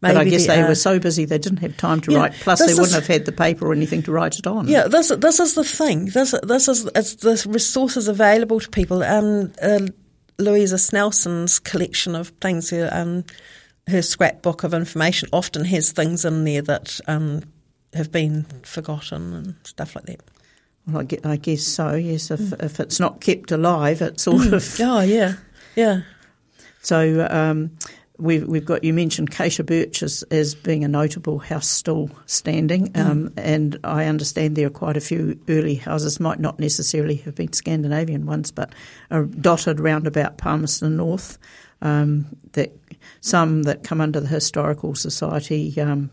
Maybe 0.00 0.14
but 0.14 0.20
I 0.20 0.24
guess 0.30 0.46
they 0.46 0.62
were 0.62 0.74
so 0.74 0.98
busy 0.98 1.24
they 1.24 1.38
didn't 1.38 1.60
have 1.60 1.76
time 1.78 2.00
to 2.02 2.12
yeah, 2.12 2.18
write. 2.18 2.32
Plus, 2.34 2.58
they 2.58 2.74
wouldn't 2.74 2.88
is, 2.88 2.94
have 2.94 3.06
had 3.06 3.24
the 3.24 3.32
paper 3.32 3.66
or 3.66 3.72
anything 3.72 4.02
to 4.02 4.12
write 4.12 4.38
it 4.38 4.46
on. 4.46 4.68
Yeah, 4.68 4.86
this 4.86 5.08
this 5.08 5.40
is 5.40 5.54
the 5.54 5.64
thing. 5.64 6.06
This 6.06 6.34
this 6.42 6.68
is 6.68 6.84
it's 6.94 7.14
the 7.16 7.42
resources 7.48 8.06
available 8.06 8.60
to 8.60 8.68
people. 8.68 9.02
Um, 9.02 9.52
uh, 9.62 9.86
Louisa 10.38 10.76
Snelson's 10.76 11.58
collection 11.58 12.14
of 12.14 12.28
things. 12.40 12.72
Um, 12.72 13.24
her 13.88 14.02
scrapbook 14.02 14.62
of 14.62 14.74
information 14.74 15.28
often 15.32 15.64
has 15.64 15.92
things 15.92 16.24
in 16.24 16.44
there 16.44 16.62
that 16.62 17.00
um, 17.06 17.42
have 17.94 18.10
been 18.10 18.44
forgotten 18.62 19.32
and 19.32 19.54
stuff 19.64 19.94
like 19.94 20.06
that. 20.06 20.20
Well, 20.86 21.06
I 21.24 21.36
guess 21.36 21.62
so. 21.62 21.94
Yes, 21.94 22.30
if 22.30 22.40
mm. 22.40 22.62
if 22.62 22.78
it's 22.78 23.00
not 23.00 23.20
kept 23.20 23.50
alive, 23.52 24.02
it's 24.02 24.24
sort 24.24 24.42
mm. 24.42 24.52
of. 24.52 24.80
Oh 24.80 25.00
yeah, 25.00 25.34
yeah. 25.76 26.02
So 26.82 27.26
um, 27.30 27.70
we've 28.18 28.46
we've 28.46 28.64
got 28.64 28.84
you 28.84 28.92
mentioned 28.92 29.30
Caccia 29.30 29.64
Birch 29.64 30.02
as, 30.02 30.22
as 30.30 30.54
being 30.54 30.84
a 30.84 30.88
notable 30.88 31.38
house 31.38 31.66
still 31.66 32.10
standing, 32.26 32.88
mm. 32.88 33.04
um, 33.04 33.32
and 33.38 33.78
I 33.82 34.04
understand 34.04 34.56
there 34.56 34.66
are 34.66 34.70
quite 34.70 34.98
a 34.98 35.00
few 35.00 35.40
early 35.48 35.76
houses, 35.76 36.20
might 36.20 36.38
not 36.38 36.60
necessarily 36.60 37.16
have 37.16 37.34
been 37.34 37.54
Scandinavian 37.54 38.26
ones, 38.26 38.50
but 38.50 38.74
are 39.10 39.24
dotted 39.24 39.80
round 39.80 40.06
about 40.06 40.36
Palmerston 40.36 40.96
North. 40.96 41.38
Um, 41.80 42.26
that 42.52 42.72
some 43.20 43.64
that 43.64 43.84
come 43.84 44.00
under 44.00 44.20
the 44.20 44.28
Historical 44.28 44.94
Society, 44.94 45.78
um, 45.80 46.10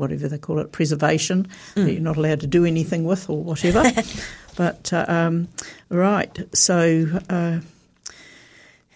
whatever 0.00 0.28
they 0.28 0.38
call 0.38 0.58
it, 0.58 0.72
preservation, 0.72 1.46
mm. 1.74 1.84
that 1.84 1.92
you're 1.92 2.00
not 2.00 2.16
allowed 2.16 2.40
to 2.40 2.46
do 2.46 2.64
anything 2.64 3.04
with 3.04 3.30
or 3.30 3.42
whatever. 3.42 3.84
but, 4.56 4.92
uh, 4.92 5.04
um, 5.08 5.48
right, 5.88 6.36
so 6.52 7.06
uh, 7.28 7.60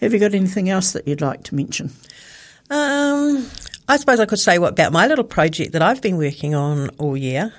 have 0.00 0.12
you 0.12 0.18
got 0.18 0.34
anything 0.34 0.68
else 0.68 0.92
that 0.92 1.06
you'd 1.06 1.20
like 1.20 1.44
to 1.44 1.54
mention? 1.54 1.92
Um, 2.70 3.46
I 3.88 3.96
suppose 3.96 4.18
I 4.18 4.26
could 4.26 4.38
say 4.38 4.58
what 4.58 4.72
about 4.72 4.92
my 4.92 5.06
little 5.06 5.24
project 5.24 5.72
that 5.72 5.82
I've 5.82 6.02
been 6.02 6.16
working 6.16 6.54
on 6.54 6.88
all 6.98 7.16
year. 7.16 7.52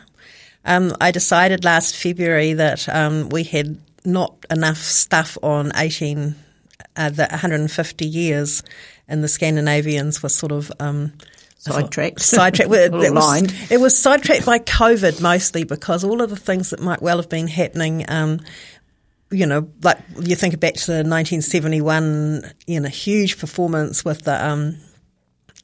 Um, 0.66 0.94
I 1.00 1.12
decided 1.12 1.64
last 1.64 1.96
February 1.96 2.54
that 2.54 2.90
um, 2.90 3.30
we 3.30 3.44
had 3.44 3.78
not 4.04 4.36
enough 4.50 4.78
stuff 4.78 5.38
on 5.44 5.72
18, 5.76 6.36
uh, 6.98 7.10
the 7.10 7.28
150 7.30 8.06
years 8.06 8.64
and 9.08 9.24
the 9.24 9.28
Scandinavians 9.28 10.24
were 10.24 10.30
sort 10.30 10.52
of 10.52 10.72
um, 10.80 11.14
sidetracked. 11.74 12.22
Sidetracked. 12.22 12.72
it, 12.74 12.92
was, 12.92 13.72
it 13.72 13.80
was 13.80 13.98
sidetracked 13.98 14.46
by 14.46 14.60
COVID 14.60 15.22
mostly 15.22 15.64
because 15.64 16.04
all 16.04 16.22
of 16.22 16.30
the 16.30 16.36
things 16.36 16.70
that 16.70 16.80
might 16.80 17.02
well 17.02 17.18
have 17.18 17.30
been 17.30 17.48
happening. 17.48 18.06
Um, 18.08 18.40
you 19.32 19.46
know, 19.46 19.70
like 19.82 20.00
you 20.20 20.36
think 20.36 20.60
back 20.60 20.76
to 20.76 20.88
the 20.88 20.98
1971, 20.98 22.54
you 22.68 22.80
know, 22.80 22.90
huge 22.90 23.40
performance 23.40 24.06
with 24.06 24.24
the, 24.24 24.46
um, 24.46 24.78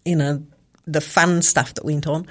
you 0.03 0.15
know, 0.15 0.43
the 0.87 1.01
fun 1.01 1.41
stuff 1.41 1.73
that 1.75 1.85
went 1.85 2.07
on, 2.07 2.27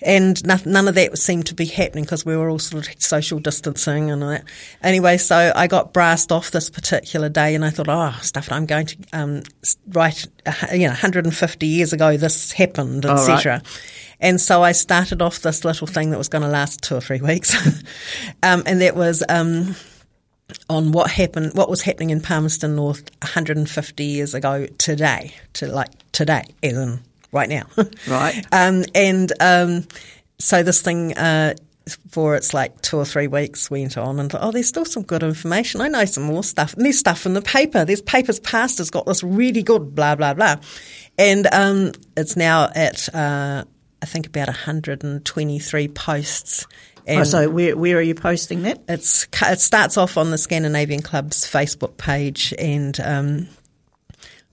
and 0.00 0.44
none 0.66 0.88
of 0.88 0.94
that 0.94 1.16
seemed 1.18 1.46
to 1.46 1.54
be 1.54 1.66
happening 1.66 2.04
because 2.04 2.26
we 2.26 2.36
were 2.36 2.48
all 2.50 2.58
sort 2.58 2.86
of 2.86 3.02
social 3.02 3.38
distancing 3.38 4.10
and 4.10 4.22
all 4.22 4.30
that. 4.30 4.44
Anyway, 4.82 5.16
so 5.18 5.52
I 5.54 5.66
got 5.66 5.92
brassed 5.92 6.32
off 6.32 6.50
this 6.50 6.70
particular 6.70 7.28
day, 7.28 7.54
and 7.54 7.64
I 7.64 7.70
thought, 7.70 7.88
oh, 7.88 8.14
stuff! 8.22 8.50
I'm 8.50 8.66
going 8.66 8.86
to 8.86 8.96
um, 9.12 9.42
write, 9.88 10.26
you 10.72 10.80
know, 10.80 10.88
150 10.88 11.66
years 11.66 11.92
ago 11.92 12.16
this 12.16 12.52
happened, 12.52 13.04
etc. 13.04 13.62
And 14.20 14.40
so 14.40 14.62
I 14.62 14.72
started 14.72 15.22
off 15.22 15.40
this 15.40 15.64
little 15.64 15.86
thing 15.86 16.10
that 16.10 16.18
was 16.18 16.28
going 16.28 16.42
to 16.42 16.48
last 16.48 16.82
two 16.82 16.96
or 16.96 17.00
three 17.00 17.20
weeks, 17.20 17.54
um, 18.42 18.62
and 18.66 18.80
that 18.80 18.96
was. 18.96 19.22
Um, 19.28 19.74
on 20.68 20.92
what 20.92 21.10
happened, 21.10 21.52
what 21.54 21.70
was 21.70 21.80
happening 21.80 22.10
in 22.10 22.20
Palmerston 22.20 22.76
North 22.76 23.10
150 23.22 24.04
years 24.04 24.34
ago 24.34 24.66
today, 24.76 25.34
to 25.54 25.66
like 25.66 25.88
today, 26.12 26.44
as 26.62 26.76
in 26.76 27.00
right 27.32 27.48
now. 27.48 27.64
Right. 28.08 28.44
um, 28.52 28.84
and 28.94 29.32
um, 29.40 29.86
so 30.38 30.62
this 30.62 30.80
thing, 30.80 31.16
uh, 31.16 31.54
for 32.10 32.36
its 32.36 32.54
like 32.54 32.80
two 32.82 32.96
or 32.96 33.04
three 33.04 33.26
weeks 33.26 33.70
went 33.70 33.96
on 33.98 34.20
and 34.20 34.30
thought, 34.30 34.42
oh, 34.42 34.52
there's 34.52 34.68
still 34.68 34.84
some 34.84 35.02
good 35.02 35.22
information. 35.22 35.80
I 35.80 35.88
know 35.88 36.04
some 36.04 36.24
more 36.24 36.44
stuff. 36.44 36.74
And 36.74 36.84
there's 36.84 36.98
stuff 36.98 37.26
in 37.26 37.34
the 37.34 37.42
paper. 37.42 37.84
There's 37.84 38.02
papers 38.02 38.38
past 38.40 38.78
has 38.78 38.90
got 38.90 39.06
this 39.06 39.22
really 39.22 39.62
good 39.62 39.94
blah, 39.94 40.14
blah, 40.14 40.34
blah. 40.34 40.56
And 41.18 41.46
um, 41.52 41.92
it's 42.16 42.36
now 42.36 42.70
at, 42.74 43.12
uh, 43.14 43.64
I 44.00 44.06
think, 44.06 44.26
about 44.26 44.48
123 44.48 45.88
posts 45.88 46.66
and 47.06 47.20
oh, 47.20 47.24
so 47.24 47.50
where, 47.50 47.76
where 47.76 47.96
are 47.98 48.02
you 48.02 48.14
posting 48.14 48.62
that? 48.62 48.80
It's 48.88 49.26
it 49.42 49.60
starts 49.60 49.96
off 49.96 50.16
on 50.16 50.30
the 50.30 50.38
Scandinavian 50.38 51.02
Club's 51.02 51.44
Facebook 51.44 51.96
page, 51.96 52.54
and 52.58 52.98
um, 53.00 53.48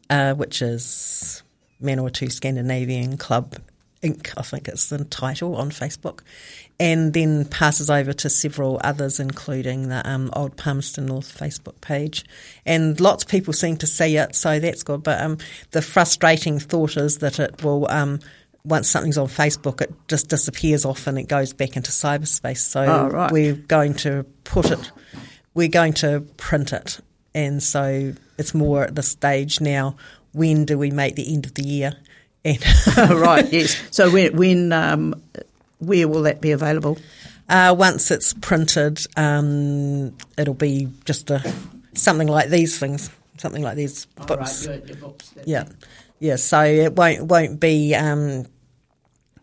uh, 0.10 0.34
which 0.34 0.62
is 0.62 1.44
Manawatu 1.82 2.32
Scandinavian 2.32 3.18
Club 3.18 3.56
Inc. 4.02 4.34
I 4.38 4.44
think 4.44 4.68
it's 4.68 4.90
the 4.90 5.04
title 5.06 5.56
on 5.58 5.72
Facebook, 5.72 6.22
and 6.80 7.14
then 7.14 7.46
passes 7.46 7.90
over 7.90 8.14
to 8.14 8.30
several 8.30 8.80
others, 8.84 9.20
including 9.20 9.90
the 9.90 10.08
um, 10.10 10.30
Old 10.34 10.56
Palmerston 10.56 11.08
North 11.08 11.38
Facebook 11.38 11.82
page. 11.82 12.24
And 12.66 13.00
lots 13.00 13.24
of 13.24 13.30
people 13.30 13.54
seem 13.54 13.76
to 13.78 13.88
see 13.88 14.16
it, 14.18 14.36
so 14.36 14.60
that's 14.60 14.84
good. 14.84 15.04
But 15.04 15.22
um, 15.22 15.38
the 15.72 15.82
frustrating 15.82 16.60
thought 16.60 16.96
is 16.96 17.18
that 17.18 17.40
it 17.40 17.62
will 17.62 17.90
um, 17.92 18.20
once 18.64 18.90
something's 18.90 19.18
on 19.18 19.28
Facebook, 19.28 19.82
it 19.82 19.94
just 20.08 20.30
disappears 20.30 20.86
off 20.86 21.08
and 21.08 21.18
it 21.18 21.28
goes 21.28 21.54
back 21.54 21.76
into 21.76 21.92
cyberspace. 21.92 22.60
So 22.60 22.82
oh, 22.82 23.10
right. 23.10 23.32
we're 23.32 23.56
going 23.56 23.94
to 23.96 24.26
put 24.44 24.72
it, 24.72 24.92
we're 25.54 25.70
going 25.70 25.94
to 25.94 26.22
print 26.38 26.74
it. 26.74 27.00
And 27.34 27.62
so 27.62 28.14
it's 28.38 28.54
more 28.54 28.84
at 28.84 28.96
the 28.96 29.04
stage 29.04 29.62
now, 29.62 29.96
when 30.34 30.66
do 30.66 30.78
we 30.78 30.92
make 30.92 31.16
the 31.16 31.34
end 31.34 31.46
of 31.46 31.54
the 31.54 31.64
year? 31.64 31.94
And 32.46 32.60
right, 32.98 33.52
yes. 33.52 33.82
So 33.92 34.10
when, 34.10 34.36
when 34.36 34.74
um, 34.74 35.22
where 35.80 36.08
will 36.08 36.24
that 36.24 36.42
be 36.42 36.52
available? 36.52 36.98
Uh, 37.50 37.76
once 37.78 38.12
it's 38.12 38.34
printed, 38.34 39.00
um, 39.18 40.16
it'll 40.38 40.54
be 40.54 40.88
just 41.06 41.32
a, 41.32 41.54
something 41.94 42.28
like 42.28 42.50
these 42.50 42.78
things, 42.78 43.10
something 43.38 43.64
like 43.64 43.76
these 43.76 44.06
books. 44.06 44.68
Oh, 44.68 44.72
right. 44.72 44.80
your, 44.80 44.88
your 44.88 44.98
books 44.98 45.34
yeah. 45.46 45.66
Yeah, 46.20 46.36
so 46.36 46.62
it 46.62 46.94
won't 46.94 47.24
won't 47.24 47.60
be 47.60 47.96
um, 47.96 48.46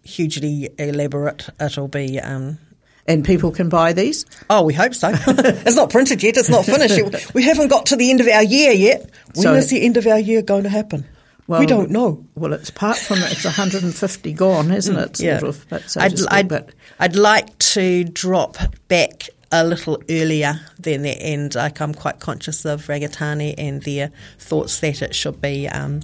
hugely 0.03 0.69
elaborate. 0.79 1.49
It'll 1.59 1.89
be. 1.89 2.21
Um, 2.21 2.59
and 3.09 3.25
people 3.25 3.51
can 3.51 3.69
buy 3.69 3.93
these? 3.93 4.27
Oh, 4.51 4.63
we 4.63 4.75
hope 4.75 4.95
so. 4.95 5.11
it's 5.27 5.77
not 5.77 5.91
printed 5.91 6.23
yet. 6.23 6.37
It's 6.37 6.49
not 6.49 6.65
finished. 6.65 7.35
we 7.35 7.43
haven't 7.43 7.69
got 7.69 7.87
to 7.87 7.97
the 7.97 8.11
end 8.11 8.21
of 8.21 8.29
our 8.29 8.43
year 8.43 8.73
yet. 8.73 9.11
When 9.35 9.43
so, 9.43 9.55
is 9.55 9.71
the 9.71 9.85
end 9.85 9.97
of 9.97 10.07
our 10.07 10.19
year 10.19 10.43
going 10.43 10.65
to 10.65 10.69
happen? 10.69 11.07
Well, 11.47 11.61
we 11.61 11.67
don't 11.67 11.91
know. 11.91 12.25
Well, 12.35 12.53
it's 12.55 12.71
apart 12.71 12.97
from 12.97 13.19
it's 13.19 13.45
150 13.45 14.33
gone, 14.33 14.73
isn't 14.73 14.97
it? 14.97 15.21
yeah. 15.21 15.39
Of, 15.39 15.65
so 15.87 16.01
I'd, 16.01 16.19
speak, 16.19 16.33
I'd, 16.33 16.75
I'd 16.99 17.17
like 17.17 17.57
to 17.59 18.03
drop 18.05 18.57
back 18.89 19.29
a 19.53 19.65
little 19.65 20.03
earlier 20.11 20.61
than 20.79 21.03
that, 21.03 21.23
and 21.23 21.55
like 21.55 21.81
I'm 21.81 21.95
quite 21.95 22.19
conscious 22.19 22.65
of 22.65 22.87
Rangitane 22.87 23.55
and 23.57 23.81
their 23.83 24.11
thoughts 24.39 24.81
that 24.81 25.03
it 25.03 25.15
should 25.15 25.41
be, 25.41 25.69
um, 25.69 26.01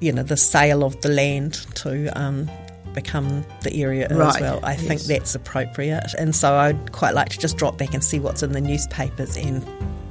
you 0.00 0.12
know, 0.12 0.22
the 0.22 0.36
sale 0.36 0.84
of 0.84 1.00
the 1.00 1.08
land 1.08 1.54
to 1.76 2.06
um, 2.16 2.48
become 2.94 3.44
the 3.62 3.82
area 3.82 4.08
right. 4.10 4.34
as 4.34 4.40
well. 4.40 4.60
I 4.62 4.72
yes. 4.72 4.82
think 4.82 5.00
that's 5.02 5.34
appropriate. 5.34 6.14
And 6.18 6.34
so 6.34 6.54
I'd 6.54 6.92
quite 6.92 7.14
like 7.14 7.28
to 7.30 7.38
just 7.38 7.56
drop 7.56 7.78
back 7.78 7.94
and 7.94 8.04
see 8.04 8.18
what's 8.20 8.42
in 8.42 8.52
the 8.52 8.60
newspapers 8.60 9.36
and 9.36 9.64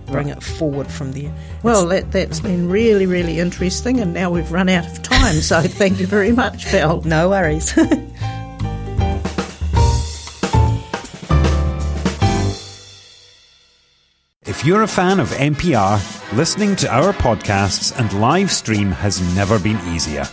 bring 0.08 0.28
right. 0.28 0.38
it 0.38 0.44
forward 0.44 0.88
from 0.88 1.12
there. 1.12 1.34
Well, 1.64 1.88
that, 1.88 2.12
that's 2.12 2.40
been 2.40 2.70
really, 2.70 3.06
really 3.06 3.40
interesting, 3.40 4.00
and 4.00 4.14
now 4.14 4.30
we've 4.32 4.52
run 4.52 4.70
out 4.70 4.86
of 4.86 5.02
time, 5.02 5.36
so 5.36 5.62
thank 5.66 6.00
you 6.00 6.08
very 6.08 6.32
much, 6.32 6.66
Val. 6.66 7.02
No 7.02 7.30
worries. 7.30 7.78
if 14.46 14.66
you're 14.66 14.84
a 14.84 14.88
fan 14.88 15.20
of 15.20 15.30
MPR, 15.30 16.36
listening 16.36 16.76
to 16.78 16.90
our 16.94 17.14
podcasts 17.14 17.98
and 17.98 18.12
live 18.20 18.52
stream 18.52 18.92
has 18.92 19.22
never 19.36 19.60
been 19.60 19.80
easier. 19.94 20.26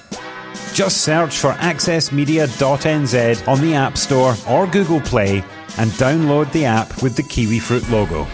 Just 0.76 1.04
search 1.04 1.38
for 1.38 1.52
accessmedia.nz 1.52 3.48
on 3.48 3.60
the 3.62 3.72
App 3.72 3.96
Store 3.96 4.34
or 4.46 4.66
Google 4.66 5.00
Play 5.00 5.38
and 5.78 5.90
download 5.92 6.52
the 6.52 6.66
app 6.66 7.02
with 7.02 7.16
the 7.16 7.22
kiwi 7.22 7.60
fruit 7.60 7.88
logo. 7.88 8.26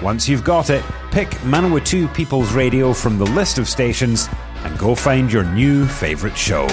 Once 0.00 0.28
you've 0.28 0.44
got 0.44 0.70
it, 0.70 0.84
pick 1.10 1.30
Manawatu 1.42 2.06
People's 2.14 2.52
Radio 2.52 2.92
from 2.92 3.18
the 3.18 3.24
list 3.24 3.58
of 3.58 3.68
stations 3.68 4.28
and 4.62 4.78
go 4.78 4.94
find 4.94 5.32
your 5.32 5.42
new 5.42 5.84
favourite 5.84 6.38
show. 6.38 6.68